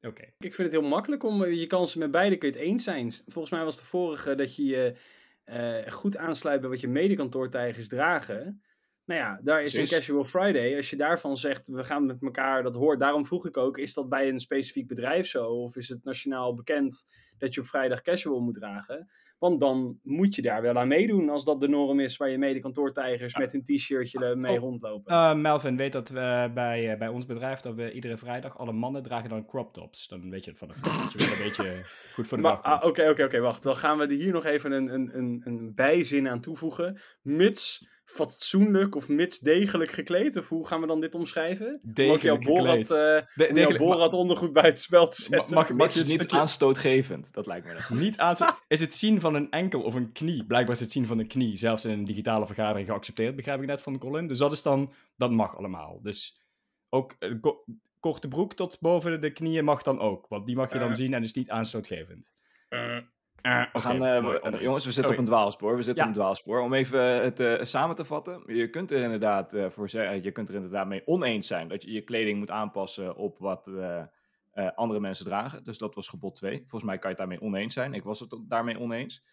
Oké. 0.00 0.22
Ik 0.38 0.54
vind 0.54 0.72
het 0.72 0.80
heel 0.80 0.88
makkelijk 0.90 1.22
om 1.22 1.42
eh, 1.44 1.60
je 1.60 1.66
kansen 1.66 1.98
met 1.98 2.10
beide 2.10 2.36
kun 2.36 2.48
je 2.52 2.54
het 2.54 2.64
eens 2.64 2.84
zijn. 2.84 3.10
Volgens 3.26 3.50
mij 3.50 3.64
was 3.64 3.76
de 3.76 3.84
vorige 3.84 4.34
dat 4.34 4.56
je 4.56 4.64
je 4.64 4.96
eh, 5.44 5.92
goed 5.92 6.16
aansluit 6.16 6.60
bij 6.60 6.70
wat 6.70 6.80
je 6.80 6.88
medekantoortijgers 6.88 7.88
dragen. 7.88 8.62
Nou 9.04 9.20
ja, 9.20 9.40
daar 9.42 9.62
is 9.62 9.72
Precies. 9.72 9.90
een 9.92 9.98
Casual 9.98 10.24
Friday. 10.24 10.76
Als 10.76 10.90
je 10.90 10.96
daarvan 10.96 11.36
zegt, 11.36 11.68
we 11.68 11.84
gaan 11.84 12.06
met 12.06 12.22
elkaar, 12.22 12.62
dat 12.62 12.74
hoort. 12.74 13.00
Daarom 13.00 13.26
vroeg 13.26 13.46
ik 13.46 13.56
ook, 13.56 13.78
is 13.78 13.94
dat 13.94 14.08
bij 14.08 14.28
een 14.28 14.40
specifiek 14.40 14.86
bedrijf 14.86 15.26
zo? 15.26 15.46
Of 15.46 15.76
is 15.76 15.88
het 15.88 16.04
nationaal 16.04 16.54
bekend 16.54 17.06
dat 17.42 17.54
je 17.54 17.60
op 17.60 17.66
vrijdag 17.66 18.02
casual 18.02 18.40
moet 18.40 18.54
dragen? 18.54 19.08
Want 19.38 19.60
dan 19.60 19.98
moet 20.02 20.34
je 20.34 20.42
daar 20.42 20.62
wel 20.62 20.74
aan 20.78 20.88
meedoen 20.88 21.28
als 21.28 21.44
dat 21.44 21.60
de 21.60 21.68
norm 21.68 22.00
is 22.00 22.16
waar 22.16 22.28
je 22.30 22.38
medekantoortijgers 22.38 23.36
met 23.36 23.54
een 23.54 23.64
t-shirtje 23.64 24.24
ermee 24.24 24.52
Oh. 24.54 24.58
rondlopen. 24.60 25.12
Eh, 25.14 25.34
Melvin 25.34 25.76
weet 25.76 25.92
dat 25.92 26.08
we 26.08 26.50
bij, 26.54 26.92
eh, 26.92 26.98
bij 26.98 27.08
ons 27.08 27.26
bedrijf, 27.26 27.60
dat 27.60 27.74
we 27.74 27.92
iedere 27.92 28.16
vrijdag, 28.18 28.58
alle 28.58 28.72
mannen 28.72 29.02
dragen 29.02 29.28
dan 29.28 29.46
crop 29.46 29.72
tops. 29.74 30.08
Dan 30.08 30.30
weet 30.30 30.44
je 30.44 30.50
het 30.50 30.58
vanaf 30.58 30.76
dat 30.80 31.12
je 31.12 31.18
wel 31.28 31.36
een 31.36 31.42
beetje 31.42 31.84
goed 32.14 32.26
voor 32.28 32.36
de 32.36 32.42
Maar, 32.42 32.52
dag 32.52 32.62
ah. 32.62 32.88
Oké, 32.88 33.08
oké, 33.08 33.24
oké, 33.24 33.40
wacht. 33.40 33.62
Dan 33.62 33.76
gaan 33.76 33.98
we 33.98 34.04
er 34.04 34.10
hier 34.10 34.32
nog 34.32 34.44
even 34.44 34.72
een, 34.72 34.94
een, 34.94 35.10
een, 35.18 35.40
een 35.44 35.72
bijzin 35.74 36.28
aan 36.28 36.40
toevoegen. 36.40 37.00
Mits 37.22 37.90
fatsoenlijk 38.04 38.94
of 38.94 39.08
mits 39.08 39.38
degelijk 39.38 39.90
gekleed. 39.90 40.36
Of 40.36 40.48
hoe 40.48 40.66
gaan 40.66 40.80
we 40.80 40.86
dan 40.86 41.00
dit 41.00 41.14
omschrijven? 41.14 41.66
Om 41.66 41.74
ook 42.10 42.20
jouw 42.20 42.36
Degelijk 42.38 42.44
Borat, 42.44 42.78
eh, 42.78 42.86
De- 42.86 43.24
om 43.34 43.36
jouw 43.36 43.52
degelijk- 43.54 43.78
Borat 43.78 44.12
ondergoed 44.12 44.52
bij 44.52 44.62
het 44.62 44.80
spel 44.80 45.08
te 45.08 45.22
zetten. 45.22 45.54
mag- 45.54 45.72
mag 45.72 45.92
je 45.92 45.98
het 45.98 46.06
een 46.06 46.12
niet 46.12 46.20
stukje- 46.20 46.38
aanstootgevend, 46.38 47.31
dat 47.32 47.46
lijkt 47.46 47.66
me 47.66 47.84
dan. 47.88 47.98
Niet 47.98 48.18
aan 48.18 48.36
Is 48.68 48.80
het 48.80 48.94
zien 48.94 49.20
van 49.20 49.34
een 49.34 49.50
enkel 49.50 49.82
of 49.82 49.94
een 49.94 50.12
knie? 50.12 50.44
Blijkbaar 50.44 50.74
is 50.74 50.80
het 50.80 50.92
zien 50.92 51.06
van 51.06 51.18
een 51.18 51.26
knie 51.26 51.56
zelfs 51.56 51.84
in 51.84 51.90
een 51.90 52.04
digitale 52.04 52.46
vergadering 52.46 52.88
geaccepteerd, 52.88 53.36
begrijp 53.36 53.60
ik 53.60 53.66
net 53.66 53.82
van 53.82 53.98
Colin. 53.98 54.26
Dus 54.26 54.38
dat 54.38 54.52
is 54.52 54.62
dan, 54.62 54.92
dat 55.16 55.30
mag 55.30 55.56
allemaal. 55.56 56.00
Dus 56.02 56.40
ook 56.88 57.16
ko- 57.40 57.64
korte 58.00 58.28
broek 58.28 58.54
tot 58.54 58.80
boven 58.80 59.20
de 59.20 59.32
knieën 59.32 59.64
mag 59.64 59.82
dan 59.82 60.00
ook. 60.00 60.26
Want 60.28 60.46
die 60.46 60.56
mag 60.56 60.72
je 60.72 60.78
dan 60.78 60.88
Eh. 60.90 60.94
zien 60.94 61.14
en 61.14 61.22
is 61.22 61.34
niet 61.34 61.50
aanstootgevend. 61.50 62.32
Eh, 62.68 62.96
Uh, 63.46 63.64
we 63.72 63.78
gaan, 63.78 63.96
jongens, 64.60 64.84
we 64.84 64.92
zitten 64.92 65.12
op 65.12 65.18
een 65.18 65.24
dwaalspoor. 65.24 65.76
We 65.76 65.82
zitten 65.82 66.02
op 66.04 66.08
een 66.10 66.16
dwaalspoor. 66.16 66.60
Om 66.60 66.74
even 66.74 67.00
het 67.00 67.68
samen 67.68 67.96
te 67.96 68.04
vatten. 68.04 68.42
Je 68.46 68.70
kunt 68.70 68.90
er 68.90 69.02
inderdaad 69.02 69.56
voor 69.68 69.88
je 69.90 70.30
kunt 70.32 70.48
er 70.48 70.54
inderdaad 70.54 70.86
mee 70.86 71.06
oneens 71.06 71.46
zijn 71.46 71.68
dat 71.68 71.82
je 71.82 71.92
je 71.92 72.02
kleding 72.02 72.38
moet 72.38 72.50
aanpassen 72.50 73.16
op 73.16 73.38
wat 73.38 73.70
andere 74.74 75.00
mensen 75.00 75.24
dragen. 75.24 75.64
Dus 75.64 75.78
dat 75.78 75.94
was 75.94 76.08
gebod 76.08 76.34
2. 76.34 76.58
Volgens 76.58 76.82
mij 76.82 76.98
kan 76.98 77.10
je 77.10 77.16
het 77.16 77.28
daarmee 77.28 77.40
oneens 77.40 77.74
zijn. 77.74 77.94
Ik 77.94 78.02
was 78.02 78.20
het 78.20 78.36
daarmee 78.48 78.78
oneens. 78.78 79.24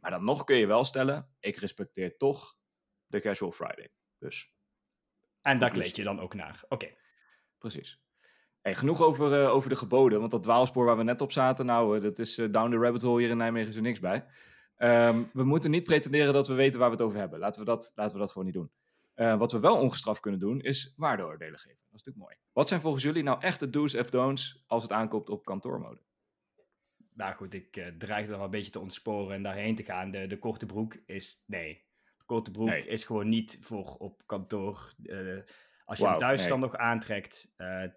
Maar 0.00 0.10
dan 0.10 0.24
nog 0.24 0.44
kun 0.44 0.56
je 0.56 0.66
wel 0.66 0.84
stellen, 0.84 1.28
ik 1.40 1.56
respecteer 1.56 2.16
toch 2.16 2.56
de 3.06 3.20
Casual 3.20 3.52
Friday. 3.52 3.88
Dus. 4.18 4.54
En 5.42 5.58
daar 5.58 5.70
kleed 5.70 5.96
je 5.96 6.02
dan 6.02 6.20
ook 6.20 6.34
naar. 6.34 6.64
Oké. 6.68 6.88
Precies. 7.58 8.02
Hey, 8.60 8.74
genoeg 8.74 9.02
over, 9.02 9.42
uh, 9.42 9.54
over 9.54 9.68
de 9.68 9.76
geboden, 9.76 10.18
want 10.18 10.30
dat 10.30 10.42
dwaalspoor 10.42 10.84
waar 10.84 10.96
we 10.96 11.02
net 11.02 11.20
op 11.20 11.32
zaten, 11.32 11.66
nou, 11.66 11.96
uh, 11.96 12.02
dat 12.02 12.18
is 12.18 12.38
uh, 12.38 12.52
down 12.52 12.70
the 12.70 12.78
rabbit 12.78 13.02
hole 13.02 13.20
hier 13.20 13.30
in 13.30 13.36
Nijmegen 13.36 13.68
is 13.68 13.76
er 13.76 13.82
niks 13.82 14.00
bij. 14.00 14.26
Um, 14.76 15.30
we 15.32 15.44
moeten 15.44 15.70
niet 15.70 15.84
pretenderen 15.84 16.32
dat 16.32 16.48
we 16.48 16.54
weten 16.54 16.78
waar 16.78 16.88
we 16.88 16.94
het 16.94 17.04
over 17.04 17.18
hebben. 17.18 17.38
Laten 17.38 17.60
we 17.60 17.66
dat, 17.66 17.92
laten 17.94 18.12
we 18.12 18.18
dat 18.18 18.30
gewoon 18.30 18.44
niet 18.44 18.54
doen. 18.54 18.70
Wat 19.18 19.52
we 19.52 19.60
wel 19.60 19.80
ongestraft 19.80 20.20
kunnen 20.20 20.40
doen, 20.40 20.60
is 20.60 20.94
waardeoordelen 20.96 21.58
geven. 21.58 21.78
Dat 21.90 22.00
is 22.00 22.04
natuurlijk 22.04 22.24
mooi. 22.24 22.36
Wat 22.52 22.68
zijn 22.68 22.80
volgens 22.80 23.04
jullie 23.04 23.22
nou 23.22 23.40
echt 23.40 23.60
de 23.60 23.70
do's 23.70 23.94
en 23.94 24.06
don'ts 24.10 24.64
als 24.66 24.82
het 24.82 24.92
aankomt 24.92 25.30
op 25.30 25.44
kantoormode? 25.44 26.00
Nou 27.14 27.34
goed, 27.34 27.54
ik 27.54 27.76
uh, 27.76 27.86
dreig 27.86 28.24
er 28.24 28.30
wel 28.30 28.44
een 28.44 28.50
beetje 28.50 28.70
te 28.70 28.80
ontsporen 28.80 29.34
en 29.34 29.42
daarheen 29.42 29.76
te 29.76 29.82
gaan. 29.82 30.10
De, 30.10 30.26
de 30.26 30.38
korte 30.38 30.66
broek 30.66 30.94
is, 31.06 31.42
nee. 31.46 31.86
De 32.18 32.24
korte 32.24 32.50
broek 32.50 32.68
nee. 32.68 32.86
is 32.86 33.04
gewoon 33.04 33.28
niet 33.28 33.58
voor 33.60 33.96
op 33.96 34.22
kantoor. 34.26 34.94
Uh, 35.02 35.42
als 35.84 35.98
je 35.98 36.04
wow, 36.04 36.12
hem 36.12 36.20
thuis 36.20 36.40
nee. 36.40 36.48
dan 36.48 36.60
nog 36.60 36.76
aantrekt, 36.76 37.54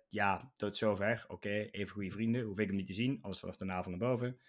ja, 0.10 0.53
tot 0.55 0.77
zover. 0.77 1.23
Oké, 1.23 1.34
okay, 1.34 1.69
even 1.71 1.93
goede 1.93 2.12
vrienden. 2.12 2.41
Hoef 2.43 2.60
ik 2.60 2.67
hem 2.67 2.75
niet 2.75 2.88
te 2.88 2.93
zien, 2.93 3.19
alles 3.21 3.39
vanaf 3.39 3.55
de 3.55 3.71
avond 3.71 3.97
naar 3.97 4.10
boven. 4.10 4.39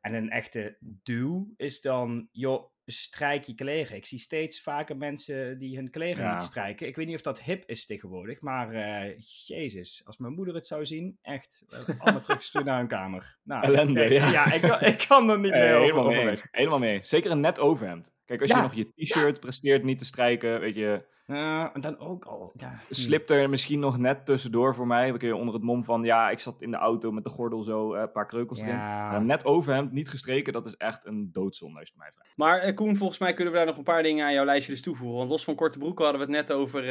En 0.00 0.14
een 0.14 0.30
echte 0.30 0.76
duw 0.80 1.52
is 1.56 1.80
dan, 1.80 2.28
joh, 2.32 2.70
strijk 2.86 3.44
je 3.44 3.54
kleren. 3.54 3.96
Ik 3.96 4.06
zie 4.06 4.18
steeds 4.18 4.62
vaker 4.62 4.96
mensen 4.96 5.58
die 5.58 5.76
hun 5.76 5.90
kleren 5.90 6.24
ja. 6.24 6.32
niet 6.32 6.42
strijken. 6.42 6.86
Ik 6.86 6.96
weet 6.96 7.06
niet 7.06 7.14
of 7.14 7.20
dat 7.20 7.42
hip 7.42 7.62
is 7.66 7.86
tegenwoordig, 7.86 8.40
maar 8.40 8.74
uh, 8.74 9.18
jezus, 9.46 10.02
als 10.04 10.16
mijn 10.16 10.32
moeder 10.32 10.54
het 10.54 10.66
zou 10.66 10.86
zien, 10.86 11.18
echt, 11.22 11.64
allemaal 11.98 12.20
teruggestuurd 12.20 12.64
naar 12.64 12.78
hun 12.78 12.88
kamer. 12.88 13.36
Nou, 13.42 13.64
Ellende, 13.64 14.04
ik, 14.04 14.10
ja. 14.10 14.30
ja 14.30 14.52
ik, 14.52 14.60
kan, 14.60 14.80
ik 14.80 15.04
kan 15.08 15.30
er 15.30 15.38
niet 15.38 15.52
hey, 15.52 15.60
meer 15.60 15.70
over, 15.70 15.82
helemaal 15.82 16.06
over 16.06 16.24
mee. 16.24 16.36
Helemaal 16.50 16.78
mee. 16.78 16.98
Zeker 17.02 17.30
een 17.30 17.40
net 17.40 17.60
overhemd. 17.60 18.14
Kijk, 18.24 18.40
als 18.40 18.50
ja. 18.50 18.56
je 18.56 18.62
nog 18.62 18.74
je 18.74 18.92
t-shirt 18.94 19.40
presteert 19.40 19.82
niet 19.82 19.98
te 19.98 20.04
strijken, 20.04 20.60
weet 20.60 20.74
je... 20.74 21.14
Uh, 21.26 21.66
en 21.72 21.80
dan 21.80 21.98
ook 21.98 22.24
al. 22.24 22.52
Ja. 22.56 22.80
Slipt 22.90 23.30
er 23.30 23.50
misschien 23.50 23.80
nog 23.80 23.98
net 23.98 24.26
tussendoor 24.26 24.74
voor 24.74 24.86
mij. 24.86 25.12
We 25.12 25.18
kunnen 25.18 25.38
onder 25.38 25.54
het 25.54 25.62
mom 25.62 25.84
van 25.84 26.04
ja, 26.04 26.30
ik 26.30 26.38
zat 26.38 26.62
in 26.62 26.70
de 26.70 26.76
auto 26.76 27.12
met 27.12 27.24
de 27.24 27.30
gordel 27.30 27.62
zo 27.62 27.94
uh, 27.94 28.00
een 28.00 28.12
paar 28.12 28.26
kreukels 28.26 28.60
erin. 28.60 28.74
Maar 28.74 29.24
net 29.24 29.44
overhemd, 29.44 29.92
niet 29.92 30.08
gestreken, 30.08 30.52
dat 30.52 30.66
is 30.66 30.76
echt 30.76 31.06
een 31.06 31.32
doodzonde 31.32 31.78
als 31.78 31.88
je 31.88 31.94
mij 31.96 32.10
vraagt. 32.14 32.36
Maar 32.36 32.68
uh, 32.68 32.74
Koen, 32.74 32.96
volgens 32.96 33.18
mij 33.18 33.34
kunnen 33.34 33.52
we 33.52 33.58
daar 33.58 33.66
nog 33.66 33.76
een 33.76 33.84
paar 33.84 34.02
dingen 34.02 34.26
aan 34.26 34.32
jouw 34.32 34.44
lijstje 34.44 34.72
dus 34.72 34.82
toevoegen. 34.82 35.16
Want 35.16 35.30
los 35.30 35.44
van 35.44 35.54
korte 35.54 35.78
broeken 35.78 36.04
hadden 36.04 36.26
we 36.26 36.32
het 36.32 36.46
net 36.46 36.56
over 36.56 36.82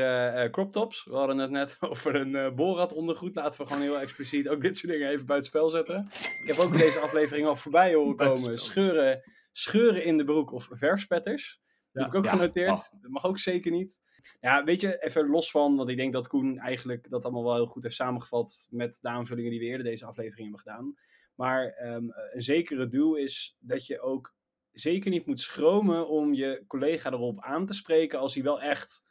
crop 0.51 0.71
tops. 0.71 1.05
We 1.05 1.15
hadden 1.15 1.37
het 1.37 1.51
net 1.51 1.77
over 1.89 2.15
een 2.15 2.35
uh, 2.35 2.49
boorrad 2.51 2.93
ondergoed. 2.93 3.35
Laten 3.35 3.61
we 3.61 3.67
gewoon 3.67 3.81
heel 3.81 3.99
expliciet 3.99 4.49
ook 4.49 4.61
dit 4.61 4.77
soort 4.77 4.91
dingen 4.91 5.09
even 5.09 5.25
buitenspel 5.25 5.69
zetten. 5.69 6.09
Ik 6.45 6.55
heb 6.55 6.65
ook 6.65 6.77
deze 6.77 6.99
aflevering 7.05 7.47
al 7.47 7.55
voorbij 7.55 7.93
horen 7.93 8.15
komen. 8.15 8.59
Scheuren, 8.59 9.21
scheuren 9.51 10.05
in 10.05 10.17
de 10.17 10.23
broek 10.23 10.51
of 10.51 10.67
verfspetters. 10.71 11.63
Ja, 11.95 12.01
heb 12.01 12.13
ik 12.13 12.15
ook 12.15 12.25
ja, 12.25 12.31
genoteerd. 12.31 12.91
Oh. 12.93 13.01
Dat 13.01 13.11
mag 13.11 13.25
ook 13.25 13.39
zeker 13.39 13.71
niet. 13.71 14.01
Ja, 14.41 14.63
weet 14.63 14.81
je, 14.81 15.03
even 15.03 15.29
los 15.29 15.51
van, 15.51 15.75
want 15.75 15.89
ik 15.89 15.97
denk 15.97 16.13
dat 16.13 16.27
Koen 16.27 16.57
eigenlijk 16.57 17.09
dat 17.09 17.23
allemaal 17.23 17.43
wel 17.43 17.55
heel 17.55 17.65
goed 17.65 17.83
heeft 17.83 17.95
samengevat 17.95 18.67
met 18.71 18.97
de 19.01 19.07
aanvullingen 19.07 19.51
die 19.51 19.59
we 19.59 19.65
eerder 19.65 19.85
deze 19.85 20.05
aflevering 20.05 20.41
hebben 20.41 20.59
gedaan. 20.59 20.97
Maar 21.35 21.77
um, 21.83 22.13
een 22.33 22.43
zekere 22.43 22.87
doel 22.87 23.15
is 23.15 23.57
dat 23.59 23.87
je 23.87 24.01
ook 24.01 24.33
zeker 24.71 25.09
niet 25.09 25.25
moet 25.25 25.39
schromen 25.39 26.07
om 26.07 26.33
je 26.33 26.63
collega 26.67 27.11
erop 27.11 27.41
aan 27.41 27.65
te 27.65 27.73
spreken 27.73 28.19
als 28.19 28.33
hij 28.33 28.43
wel 28.43 28.61
echt 28.61 29.07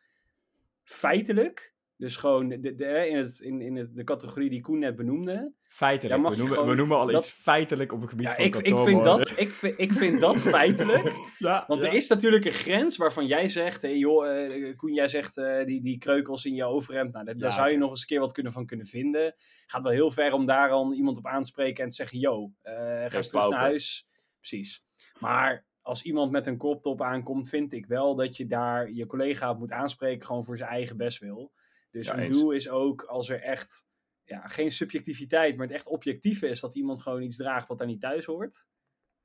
feitelijk 0.82 1.74
dus 1.96 2.16
gewoon 2.16 2.48
de, 2.48 2.74
de, 2.74 3.08
in, 3.08 3.16
het, 3.16 3.40
in, 3.40 3.60
in 3.60 3.76
het, 3.76 3.94
de 3.94 4.04
categorie 4.04 4.50
die 4.50 4.60
Koen 4.60 4.78
net 4.78 4.96
benoemde. 4.96 5.52
Feitelijk. 5.74 6.22
We 6.22 6.28
noemen, 6.28 6.48
gewoon, 6.48 6.68
we 6.68 6.74
noemen 6.74 6.96
al 6.96 7.06
dat, 7.06 7.24
iets 7.24 7.32
feitelijk 7.32 7.92
op 7.92 8.00
het 8.00 8.10
gebied 8.10 8.26
ja, 8.26 8.34
van 8.34 8.44
ik, 8.44 8.56
ik 8.56 8.78
vind 8.78 9.04
dat, 9.04 9.38
ik, 9.38 9.48
vind, 9.48 9.78
ik 9.78 9.92
vind 9.92 10.20
dat 10.20 10.38
feitelijk. 10.56 11.12
ja, 11.38 11.64
want 11.66 11.82
ja. 11.82 11.88
er 11.88 11.94
is 11.94 12.08
natuurlijk 12.08 12.44
een 12.44 12.52
grens 12.52 12.96
waarvan 12.96 13.26
jij 13.26 13.48
zegt... 13.48 13.82
Hey, 13.82 13.96
joh, 13.96 14.26
uh, 14.26 14.76
Koen, 14.76 14.92
jij 14.92 15.08
zegt 15.08 15.36
uh, 15.36 15.64
die, 15.64 15.82
die 15.82 15.98
kreukels 15.98 16.44
in 16.44 16.54
je 16.54 16.64
overhemd. 16.64 17.12
Nou, 17.12 17.24
daar, 17.24 17.34
ja, 17.34 17.40
daar 17.40 17.52
zou 17.52 17.70
je 17.70 17.76
nog 17.76 17.90
eens 17.90 18.00
een 18.00 18.06
keer 18.06 18.20
wat 18.20 18.32
kunnen 18.32 18.52
van 18.52 18.66
kunnen 18.66 18.86
vinden. 18.86 19.34
Gaat 19.66 19.82
wel 19.82 19.92
heel 19.92 20.10
ver 20.10 20.32
om 20.32 20.46
daar 20.46 20.68
dan 20.68 20.92
iemand 20.92 21.18
op 21.18 21.26
aan 21.26 21.42
te 21.42 21.48
spreken 21.48 21.84
en 21.84 21.88
te 21.88 21.96
zeggen... 21.96 22.18
Yo, 22.18 22.52
uh, 22.62 22.72
ga 23.06 23.20
terug 23.20 23.32
naar 23.32 23.52
huis. 23.52 24.06
Precies. 24.38 24.84
Maar 25.18 25.66
als 25.82 26.02
iemand 26.02 26.30
met 26.30 26.46
een 26.46 26.58
crop 26.58 26.82
top 26.82 27.02
aankomt... 27.02 27.48
vind 27.48 27.72
ik 27.72 27.86
wel 27.86 28.16
dat 28.16 28.36
je 28.36 28.46
daar 28.46 28.90
je 28.90 29.06
collega 29.06 29.50
op 29.50 29.58
moet 29.58 29.72
aanspreken... 29.72 30.26
gewoon 30.26 30.44
voor 30.44 30.56
zijn 30.56 30.70
eigen 30.70 30.96
best 30.96 31.18
wil. 31.18 31.52
Dus 31.90 32.06
ja, 32.06 32.18
een 32.18 32.32
doel 32.32 32.50
is 32.50 32.68
ook 32.68 33.02
als 33.02 33.28
er 33.28 33.42
echt 33.42 33.86
ja, 34.34 34.46
geen 34.46 34.72
subjectiviteit, 34.72 35.56
maar 35.56 35.66
het 35.66 35.76
echt 35.76 35.86
objectief 35.86 36.42
is 36.42 36.60
dat 36.60 36.74
iemand 36.74 37.02
gewoon 37.02 37.22
iets 37.22 37.36
draagt 37.36 37.68
wat 37.68 37.78
daar 37.78 37.86
niet 37.86 38.00
thuis 38.00 38.24
hoort. 38.24 38.66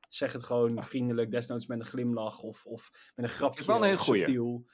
Zeg 0.09 0.33
het 0.33 0.43
gewoon 0.43 0.73
ja. 0.73 0.81
vriendelijk, 0.81 1.31
desnoods 1.31 1.65
met 1.65 1.79
een 1.79 1.85
glimlach 1.85 2.39
of, 2.41 2.65
of 2.65 3.11
met 3.15 3.25
een 3.25 3.31
grapje. 3.31 3.65
Wel 3.65 3.75
een 3.75 3.83
heel 3.83 3.97
subtiel. 3.97 4.65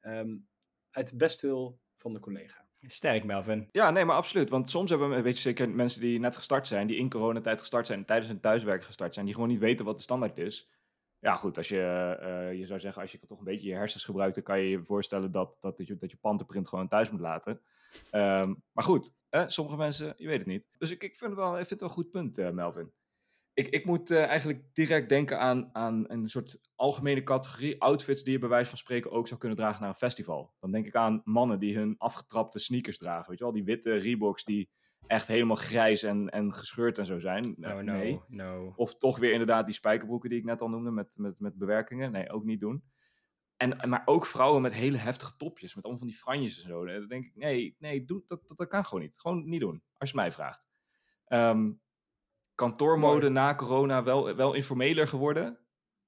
Um, 0.00 0.48
uit 0.90 1.08
het 1.08 1.18
bestwil 1.18 1.80
van 1.96 2.12
de 2.12 2.20
collega. 2.20 2.64
Sterk, 2.80 3.24
Melvin. 3.24 3.68
Ja, 3.72 3.90
nee, 3.90 4.04
maar 4.04 4.16
absoluut. 4.16 4.48
Want 4.50 4.68
soms 4.68 4.90
hebben 4.90 5.10
we, 5.10 5.22
weet 5.22 5.36
je 5.36 5.42
zeker, 5.42 5.70
mensen 5.70 6.00
die 6.00 6.20
net 6.20 6.36
gestart 6.36 6.66
zijn, 6.66 6.86
die 6.86 6.96
in 6.96 7.08
coronatijd 7.08 7.60
gestart 7.60 7.86
zijn, 7.86 8.04
tijdens 8.04 8.28
hun 8.28 8.40
thuiswerk 8.40 8.84
gestart 8.84 9.14
zijn, 9.14 9.26
die 9.26 9.34
gewoon 9.34 9.48
niet 9.48 9.58
weten 9.58 9.84
wat 9.84 9.96
de 9.96 10.02
standaard 10.02 10.38
is. 10.38 10.70
Ja, 11.24 11.34
goed, 11.34 11.56
als 11.56 11.68
je, 11.68 12.18
uh, 12.22 12.58
je 12.58 12.66
zou 12.66 12.80
zeggen, 12.80 13.02
als 13.02 13.12
je 13.12 13.18
toch 13.26 13.38
een 13.38 13.44
beetje 13.44 13.68
je 13.68 13.74
hersens 13.74 14.04
gebruikt, 14.04 14.34
dan 14.34 14.44
kan 14.44 14.60
je 14.60 14.68
je 14.68 14.84
voorstellen 14.84 15.30
dat, 15.30 15.56
dat, 15.60 15.76
dat 15.76 15.86
je, 15.86 15.96
dat 15.96 16.10
je 16.10 16.18
gewoon 16.62 16.88
thuis 16.88 17.10
moet 17.10 17.20
laten. 17.20 17.60
Um, 18.12 18.62
maar 18.72 18.84
goed, 18.84 19.14
eh, 19.28 19.44
sommige 19.46 19.76
mensen, 19.76 20.14
je 20.16 20.26
weet 20.26 20.38
het 20.38 20.46
niet. 20.46 20.66
Dus 20.78 20.90
ik, 20.90 21.02
ik, 21.02 21.16
vind, 21.16 21.30
het 21.30 21.40
wel, 21.40 21.50
ik 21.50 21.66
vind 21.66 21.68
het 21.68 21.80
wel 21.80 21.88
een 21.88 21.94
goed 21.94 22.10
punt, 22.10 22.38
uh, 22.38 22.50
Melvin. 22.50 22.92
Ik, 23.54 23.68
ik 23.68 23.84
moet 23.84 24.10
uh, 24.10 24.24
eigenlijk 24.24 24.74
direct 24.74 25.08
denken 25.08 25.38
aan, 25.38 25.74
aan 25.74 26.04
een 26.10 26.26
soort 26.26 26.58
algemene 26.74 27.22
categorie 27.22 27.80
outfits 27.80 28.22
die 28.22 28.32
je 28.32 28.38
bij 28.38 28.48
wijze 28.48 28.68
van 28.68 28.78
spreken 28.78 29.10
ook 29.10 29.28
zou 29.28 29.40
kunnen 29.40 29.58
dragen 29.58 29.80
naar 29.80 29.90
een 29.90 29.96
festival. 29.96 30.54
Dan 30.60 30.70
denk 30.70 30.86
ik 30.86 30.94
aan 30.94 31.20
mannen 31.24 31.58
die 31.58 31.76
hun 31.76 31.94
afgetrapte 31.98 32.58
sneakers 32.58 32.98
dragen. 32.98 33.28
Weet 33.28 33.38
je 33.38 33.44
wel, 33.44 33.52
die 33.52 33.64
witte 33.64 33.94
Reeboks 33.94 34.44
die 34.44 34.70
echt 35.06 35.26
helemaal 35.26 35.56
grijs 35.56 36.02
en, 36.02 36.30
en 36.30 36.52
gescheurd 36.52 36.98
en 36.98 37.06
zo 37.06 37.18
zijn. 37.18 37.54
No, 37.56 37.82
no, 37.82 37.92
nee. 37.92 38.20
no. 38.28 38.72
Of 38.76 38.96
toch 38.96 39.18
weer 39.18 39.32
inderdaad 39.32 39.66
die 39.66 39.74
spijkerbroeken 39.74 40.30
die 40.30 40.38
ik 40.38 40.44
net 40.44 40.60
al 40.60 40.68
noemde 40.68 40.90
met, 40.90 41.16
met, 41.18 41.40
met 41.40 41.58
bewerkingen. 41.58 42.12
Nee, 42.12 42.30
ook 42.30 42.44
niet 42.44 42.60
doen. 42.60 42.84
En, 43.56 43.88
maar 43.88 44.02
ook 44.04 44.26
vrouwen 44.26 44.62
met 44.62 44.72
hele 44.72 44.96
heftige 44.96 45.36
topjes, 45.36 45.74
met 45.74 45.84
allemaal 45.84 46.02
van 46.02 46.10
die 46.10 46.20
franjes 46.20 46.62
en 46.62 46.68
zo. 46.68 46.84
Dan 46.84 47.08
denk 47.08 47.24
ik, 47.24 47.36
nee, 47.36 47.76
nee 47.78 48.04
doe, 48.04 48.22
dat, 48.26 48.48
dat, 48.48 48.56
dat 48.58 48.68
kan 48.68 48.84
gewoon 48.84 49.04
niet. 49.04 49.20
Gewoon 49.20 49.48
niet 49.48 49.60
doen, 49.60 49.82
als 49.96 50.10
je 50.10 50.16
mij 50.16 50.32
vraagt. 50.32 50.66
Um, 51.28 51.80
kantoormode 52.54 53.28
na 53.28 53.54
corona 53.54 54.02
wel, 54.02 54.36
wel 54.36 54.54
informeler 54.54 55.08
geworden. 55.08 55.58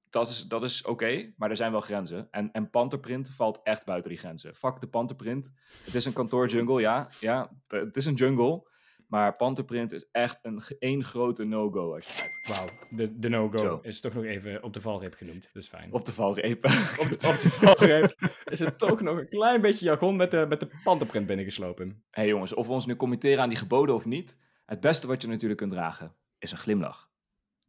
Dat 0.09 0.29
is, 0.29 0.43
dat 0.43 0.63
is 0.63 0.81
oké, 0.81 0.91
okay, 0.91 1.33
maar 1.37 1.49
er 1.49 1.55
zijn 1.55 1.71
wel 1.71 1.81
grenzen. 1.81 2.27
En, 2.31 2.51
en 2.51 2.69
panterprint 2.69 3.29
valt 3.29 3.59
echt 3.63 3.85
buiten 3.85 4.09
die 4.09 4.19
grenzen. 4.19 4.55
Fuck 4.55 4.79
de 4.79 4.87
panterprint. 4.87 5.53
Het 5.83 5.95
is 5.95 6.05
een 6.05 6.13
kantoorjungle, 6.13 6.81
ja. 6.81 7.09
Ja, 7.19 7.51
het 7.67 7.95
is 7.95 8.05
een 8.05 8.13
jungle. 8.13 8.75
Maar 9.07 9.35
panterprint 9.35 9.91
is 9.91 10.07
echt 10.11 10.39
een 10.41 10.61
één 10.79 11.03
grote 11.03 11.43
no-go. 11.43 11.95
Als 11.95 12.07
je 12.07 12.35
Wauw, 12.47 12.69
de, 12.89 13.19
de 13.19 13.29
no-go 13.29 13.79
is 13.81 14.01
toch 14.01 14.13
nog 14.13 14.23
even 14.23 14.63
op 14.63 14.73
de 14.73 14.81
valreep 14.81 15.13
genoemd. 15.13 15.49
Dat 15.53 15.63
is 15.63 15.69
fijn. 15.69 15.93
Op 15.93 16.05
de 16.05 16.13
valreep. 16.13 16.65
op, 17.01 17.09
de, 17.09 17.27
op 17.27 17.33
de 17.33 17.49
valreep 17.49 18.31
is 18.45 18.59
het 18.59 18.77
toch 18.77 19.01
nog 19.01 19.17
een 19.17 19.29
klein 19.29 19.61
beetje 19.61 19.85
jargon 19.85 20.15
met 20.15 20.31
de, 20.31 20.45
met 20.49 20.59
de 20.59 20.69
panterprint 20.83 21.27
binnengeslopen. 21.27 21.87
Hé 21.87 21.95
hey 22.11 22.27
jongens, 22.27 22.53
of 22.53 22.67
we 22.67 22.73
ons 22.73 22.85
nu 22.85 22.95
committeren 22.95 23.41
aan 23.41 23.49
die 23.49 23.57
geboden 23.57 23.95
of 23.95 24.05
niet. 24.05 24.37
Het 24.65 24.79
beste 24.79 25.07
wat 25.07 25.21
je 25.21 25.27
natuurlijk 25.27 25.59
kunt 25.59 25.71
dragen 25.71 26.15
is 26.39 26.51
een 26.51 26.57
glimlach. 26.57 27.11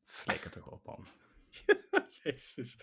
Flikker 0.04 0.50
toch 0.50 0.70
op, 0.70 0.84
man. 0.84 1.06
Jezus. 2.22 2.76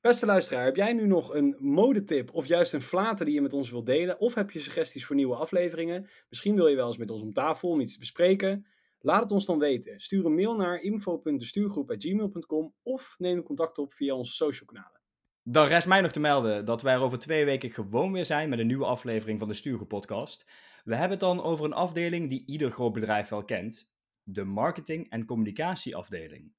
Beste 0.00 0.26
luisteraar, 0.26 0.64
heb 0.64 0.76
jij 0.76 0.92
nu 0.92 1.06
nog 1.06 1.34
een 1.34 1.56
modetip 1.58 2.34
of 2.34 2.46
juist 2.46 2.72
een 2.72 2.80
flater 2.80 3.24
die 3.24 3.34
je 3.34 3.40
met 3.40 3.52
ons 3.52 3.70
wilt 3.70 3.86
delen? 3.86 4.20
Of 4.20 4.34
heb 4.34 4.50
je 4.50 4.60
suggesties 4.60 5.06
voor 5.06 5.16
nieuwe 5.16 5.34
afleveringen? 5.34 6.08
Misschien 6.28 6.54
wil 6.54 6.66
je 6.66 6.76
wel 6.76 6.86
eens 6.86 6.96
met 6.96 7.10
ons 7.10 7.22
om 7.22 7.32
tafel 7.32 7.68
om 7.68 7.80
iets 7.80 7.92
te 7.92 7.98
bespreken? 7.98 8.66
Laat 8.98 9.22
het 9.22 9.30
ons 9.30 9.46
dan 9.46 9.58
weten. 9.58 10.00
Stuur 10.00 10.24
een 10.24 10.34
mail 10.34 10.56
naar 10.56 10.80
info.destuurgroep.gmail.com 10.80 12.74
of 12.82 13.14
neem 13.18 13.42
contact 13.42 13.78
op 13.78 13.92
via 13.92 14.14
onze 14.14 14.32
social 14.32 14.66
kanalen. 14.66 15.00
Dan 15.42 15.66
rest 15.66 15.86
mij 15.86 16.00
nog 16.00 16.12
te 16.12 16.20
melden 16.20 16.64
dat 16.64 16.82
wij 16.82 16.94
er 16.94 17.00
over 17.00 17.18
twee 17.18 17.44
weken 17.44 17.70
gewoon 17.70 18.12
weer 18.12 18.24
zijn 18.24 18.48
met 18.48 18.58
een 18.58 18.66
nieuwe 18.66 18.84
aflevering 18.84 19.38
van 19.38 19.48
de 19.48 19.54
Stuurgroep 19.54 19.88
podcast. 19.88 20.50
We 20.84 20.92
hebben 20.94 21.10
het 21.10 21.20
dan 21.20 21.42
over 21.42 21.64
een 21.64 21.72
afdeling 21.72 22.28
die 22.28 22.46
ieder 22.46 22.70
groot 22.70 22.92
bedrijf 22.92 23.28
wel 23.28 23.44
kent. 23.44 23.90
De 24.22 24.44
marketing- 24.44 25.10
en 25.10 25.24
communicatieafdeling. 25.24 26.52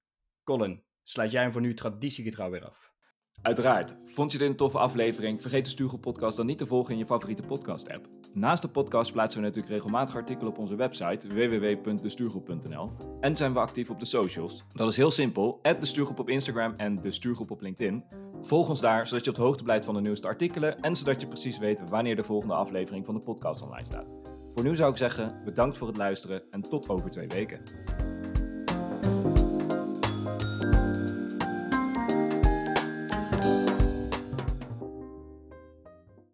Colin, 0.43 0.84
sluit 1.04 1.32
jij 1.32 1.41
hem 1.41 1.52
voor 1.52 1.62
nu 1.62 1.73
traditiegetrouw 1.73 2.49
weer 2.49 2.65
af? 2.65 2.88
Uiteraard. 3.42 3.98
Vond 4.06 4.32
je 4.32 4.38
dit 4.38 4.48
een 4.48 4.56
toffe 4.56 4.78
aflevering? 4.78 5.42
Vergeet 5.42 5.65
de 5.65 5.72
Stuurgroep 5.72 6.02
podcast 6.02 6.38
dan 6.38 6.46
niet 6.46 6.58
te 6.58 6.65
volgen 6.65 6.94
in 6.94 7.00
je 7.00 7.06
favoriete 7.06 7.42
podcast 7.42 7.89
app. 7.89 8.08
Naast 8.34 8.62
de 8.62 8.68
podcast 8.68 9.12
plaatsen 9.12 9.39
we 9.39 9.46
natuurlijk 9.46 9.74
regelmatig 9.74 10.15
artikelen 10.15 10.52
op 10.52 10.58
onze 10.58 10.76
website 10.76 11.28
www.destuurgroep.nl 11.28 12.92
en 13.20 13.36
zijn 13.36 13.54
we 13.54 13.60
actief 13.60 13.89
op 13.89 14.00
de 14.00 14.06
socials. 14.06 14.63
Dat 14.74 14.89
is 14.89 14.98
heel 14.98 15.12
simpel, 15.12 15.60
de 15.62 15.86
Stuurgroep 15.86 16.20
op 16.20 16.30
Instagram 16.30 16.74
en 16.78 17.02
de 17.02 17.12
Stuurgroep 17.12 17.52
op 17.52 17.62
LinkedIn. 17.62 18.04
Volg 18.42 18.70
ons 18.70 18.80
daar, 18.80 19.08
zodat 19.08 19.24
je 19.24 19.30
op 19.30 19.36
de 19.36 19.42
hoogte 19.42 19.63
blijft 19.63 19.86
van 19.86 19.94
de 19.94 20.02
nieuwste 20.02 20.28
artikelen 20.28 20.80
en 20.80 20.96
zodat 20.96 21.22
je 21.22 21.28
precies 21.28 21.58
weet 21.58 21.89
wanneer 21.89 22.15
de 22.15 22.24
volgende 22.24 22.56
aflevering 22.56 23.06
van 23.06 23.15
de 23.15 23.22
podcast 23.22 23.62
online 23.62 23.86
staat. 23.86 24.08
Voor 24.54 24.63
nu 24.63 24.76
zou 24.76 24.92
ik 24.92 24.98
zeggen, 24.98 25.42
bedankt 25.46 25.78
voor 25.78 25.88
het 25.88 25.98
luisteren 25.98 26.44
en 26.52 26.62
tot 26.62 26.89
over 26.89 27.10
twee 27.10 27.28
weken. 27.28 27.62